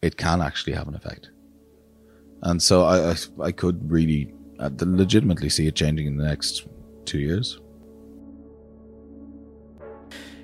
[0.00, 1.30] it can actually have an effect.
[2.42, 6.66] And so I, I, I could really uh, legitimately see it changing in the next
[7.04, 7.60] two years.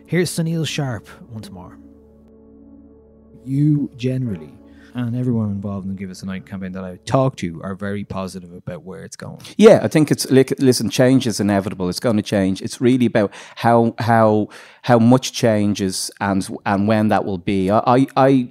[0.06, 1.78] Here's Sunil Sharpe once more.
[3.44, 4.57] You generally,
[5.06, 7.74] and everyone involved in the Give Us a Night campaign that I talk to, are
[7.74, 9.40] very positive about where it's going.
[9.56, 11.88] Yeah, I think it's like listen, change is inevitable.
[11.88, 12.60] It's going to change.
[12.60, 14.48] It's really about how how
[14.82, 17.70] how much changes and and when that will be.
[17.70, 18.50] I I, I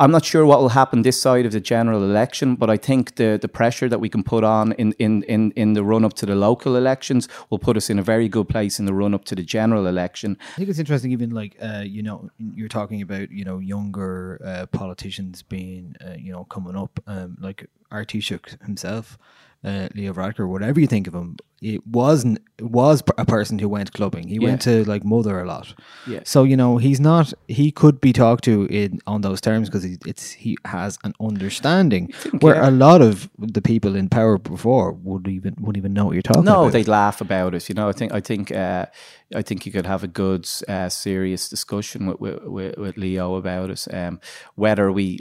[0.00, 3.16] I'm not sure what will happen this side of the general election, but I think
[3.16, 6.14] the the pressure that we can put on in in in, in the run up
[6.14, 9.14] to the local elections will put us in a very good place in the run
[9.14, 10.36] up to the general election.
[10.52, 14.40] I think it's interesting, even like uh, you know, you're talking about you know younger
[14.44, 19.18] uh, politicians being uh, you know coming up, um, like our Taoiseach himself,
[19.64, 23.92] uh, Leo Varadkar, whatever you think of him, it wasn't was a person who went
[23.92, 24.26] clubbing.
[24.26, 25.74] He went to like Mother a lot.
[26.06, 26.20] Yeah.
[26.24, 27.32] So you know he's not.
[27.46, 31.14] He could be talked to in on those terms because he it's he has an
[31.20, 32.68] understanding where yeah.
[32.68, 36.22] a lot of the people in power before would even would even know what you're
[36.22, 36.52] talking about.
[36.52, 36.72] no, about.
[36.72, 37.68] they'd laugh about it.
[37.68, 38.86] You know, I think I think uh,
[39.34, 43.68] I think you could have a good, uh, serious discussion with, with, with, Leo about
[43.68, 43.86] it.
[43.92, 44.20] Um,
[44.54, 45.18] whether we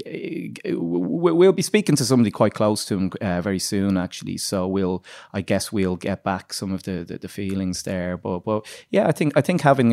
[0.66, 4.38] uh, we- we'll be speaking to somebody quite close to him uh, very soon, actually.
[4.38, 5.04] So we'll,
[5.34, 8.18] I guess, we'll get back some of the, the, the feelings there.
[8.18, 8.60] But but
[8.96, 9.88] yeah, I think I think having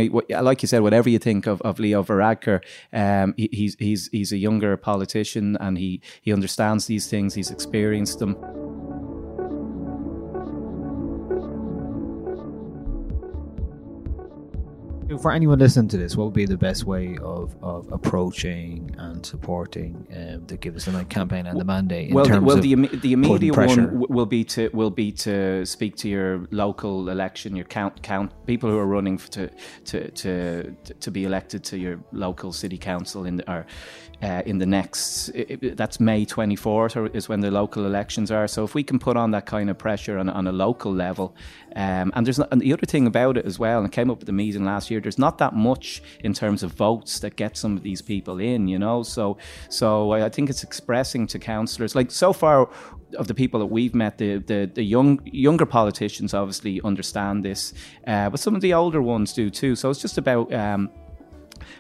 [0.50, 2.58] like you said, whatever you think of, of Leo Varadkar,
[2.92, 7.34] um, he, he's he's he's a younger politician and he he understands these things.
[7.34, 8.63] He's experienced them.
[15.18, 19.24] For anyone listening to this, what would be the best way of, of approaching and
[19.24, 22.08] supporting um, the Give Us a Night campaign and the mandate?
[22.08, 24.70] In well, terms the, well, of the, imme- the immediate one w- will be to
[24.72, 29.18] will be to speak to your local election, your count count people who are running
[29.18, 29.50] to
[29.86, 33.66] to to to be elected to your local city council in the, or
[34.24, 35.30] uh, in the next.
[35.40, 38.46] i- i- That's May twenty fourth, or is when the local elections are.
[38.48, 41.26] So if we can put on that kind of pressure on, on a local level,
[41.76, 44.10] um, and there's not, and the other thing about it as well, and it came
[44.12, 45.00] up at the meeting last year.
[45.00, 48.68] There's not that much in terms of votes that get some of these people in,
[48.68, 49.02] you know.
[49.02, 49.36] So
[49.68, 52.68] so I think it's expressing to councillors like so far
[53.18, 57.72] of the people that we've met, the the, the young younger politicians obviously understand this,
[58.06, 59.74] uh, but some of the older ones do too.
[59.76, 60.52] So it's just about.
[60.52, 60.90] Um,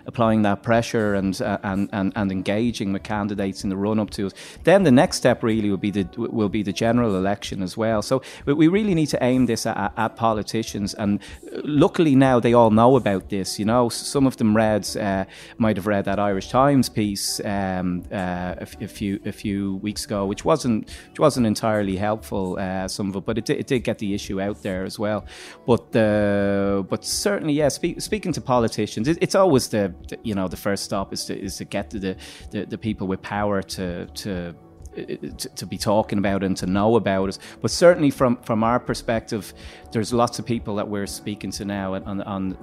[0.06, 4.10] applying that pressure and, uh, and and and engaging with candidates in the run up
[4.10, 4.34] to it.
[4.64, 8.02] Then the next step really will be the will be the general election as well.
[8.02, 12.54] So we- really need to aim this at, at politicians, and uh, luckily now they
[12.54, 13.58] all know about this.
[13.58, 15.24] You know, some of them read uh,
[15.58, 20.26] might have read that Irish Times piece um, uh, a, few a few weeks ago,
[20.26, 22.58] which wasn't which wasn't entirely helpful.
[22.58, 24.98] Uh, some of it, but it did, it did get the issue out there as
[24.98, 25.24] well.
[25.66, 27.68] But the but certainly, yeah.
[27.68, 31.24] Speak, speaking to politicians, it, it's always the, the you know the first stop is
[31.26, 32.16] to is to get the
[32.50, 34.54] the, the people with power to to.
[34.96, 38.78] To, to be talking about and to know about it, but certainly from from our
[38.78, 39.52] perspective,
[39.90, 42.56] there's lots of people that we're speaking to now on on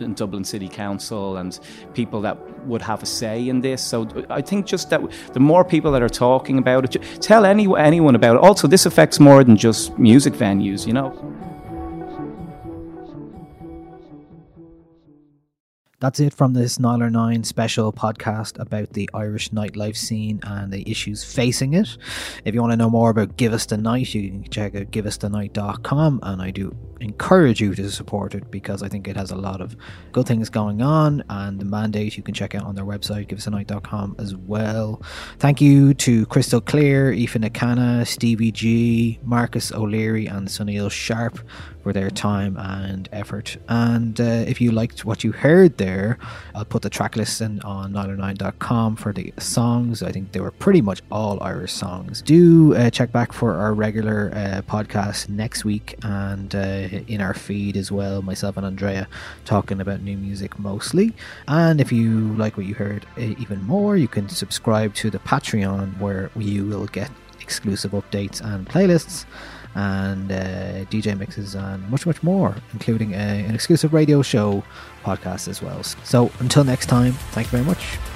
[0.00, 1.60] in Dublin City Council and
[1.94, 2.36] people that
[2.66, 3.82] would have a say in this.
[3.82, 5.00] So I think just that
[5.32, 8.42] the more people that are talking about it, tell any anyone about it.
[8.42, 11.12] Also, this affects more than just music venues, you know.
[15.98, 21.24] That's it from this Nialler9 special podcast about the Irish nightlife scene and the issues
[21.24, 21.96] facing it.
[22.44, 24.90] If you want to know more about Give Us the Night, you can check out
[24.90, 29.36] giveusthenight.com and I do encourage you to support it because I think it has a
[29.36, 29.74] lot of
[30.12, 34.16] good things going on and the mandate you can check out on their website, giveusthenight.com
[34.18, 35.00] as well.
[35.38, 41.40] Thank you to Krystal Klear, Aoife Nic Canna, Stevie G, Marcus O'Leary and Sunil Sharpe
[41.86, 43.56] for their time and effort.
[43.68, 46.18] And uh, if you liked what you heard there,
[46.52, 50.02] I'll put the track list in on nialler9.com for the songs.
[50.02, 52.22] I think they were pretty much all Irish songs.
[52.22, 57.34] Do uh, check back for our regular uh, podcast next week and uh, in our
[57.34, 58.20] feed as well.
[58.20, 59.06] Myself and Andrea
[59.44, 61.14] talking about new music mostly.
[61.46, 65.20] And if you like what you heard uh, even more, you can subscribe to the
[65.20, 69.24] Patreon where you will get exclusive updates and playlists
[69.76, 74.64] and uh, DJ mixes and much, much more, including a, an exclusive radio show
[75.04, 75.82] podcast as well.
[75.82, 78.15] So until next time, thank you very much.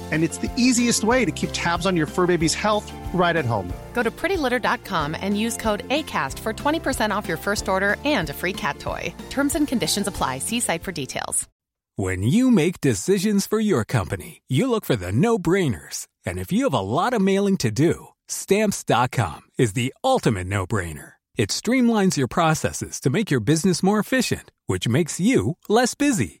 [0.11, 3.45] and it's the easiest way to keep tabs on your fur baby's health right at
[3.45, 3.71] home.
[3.93, 8.33] Go to prettylitter.com and use code ACAST for 20% off your first order and a
[8.33, 9.13] free cat toy.
[9.29, 10.39] Terms and conditions apply.
[10.39, 11.47] See site for details.
[11.97, 16.07] When you make decisions for your company, you look for the no brainers.
[16.25, 20.65] And if you have a lot of mailing to do, stamps.com is the ultimate no
[20.65, 21.13] brainer.
[21.35, 26.40] It streamlines your processes to make your business more efficient, which makes you less busy.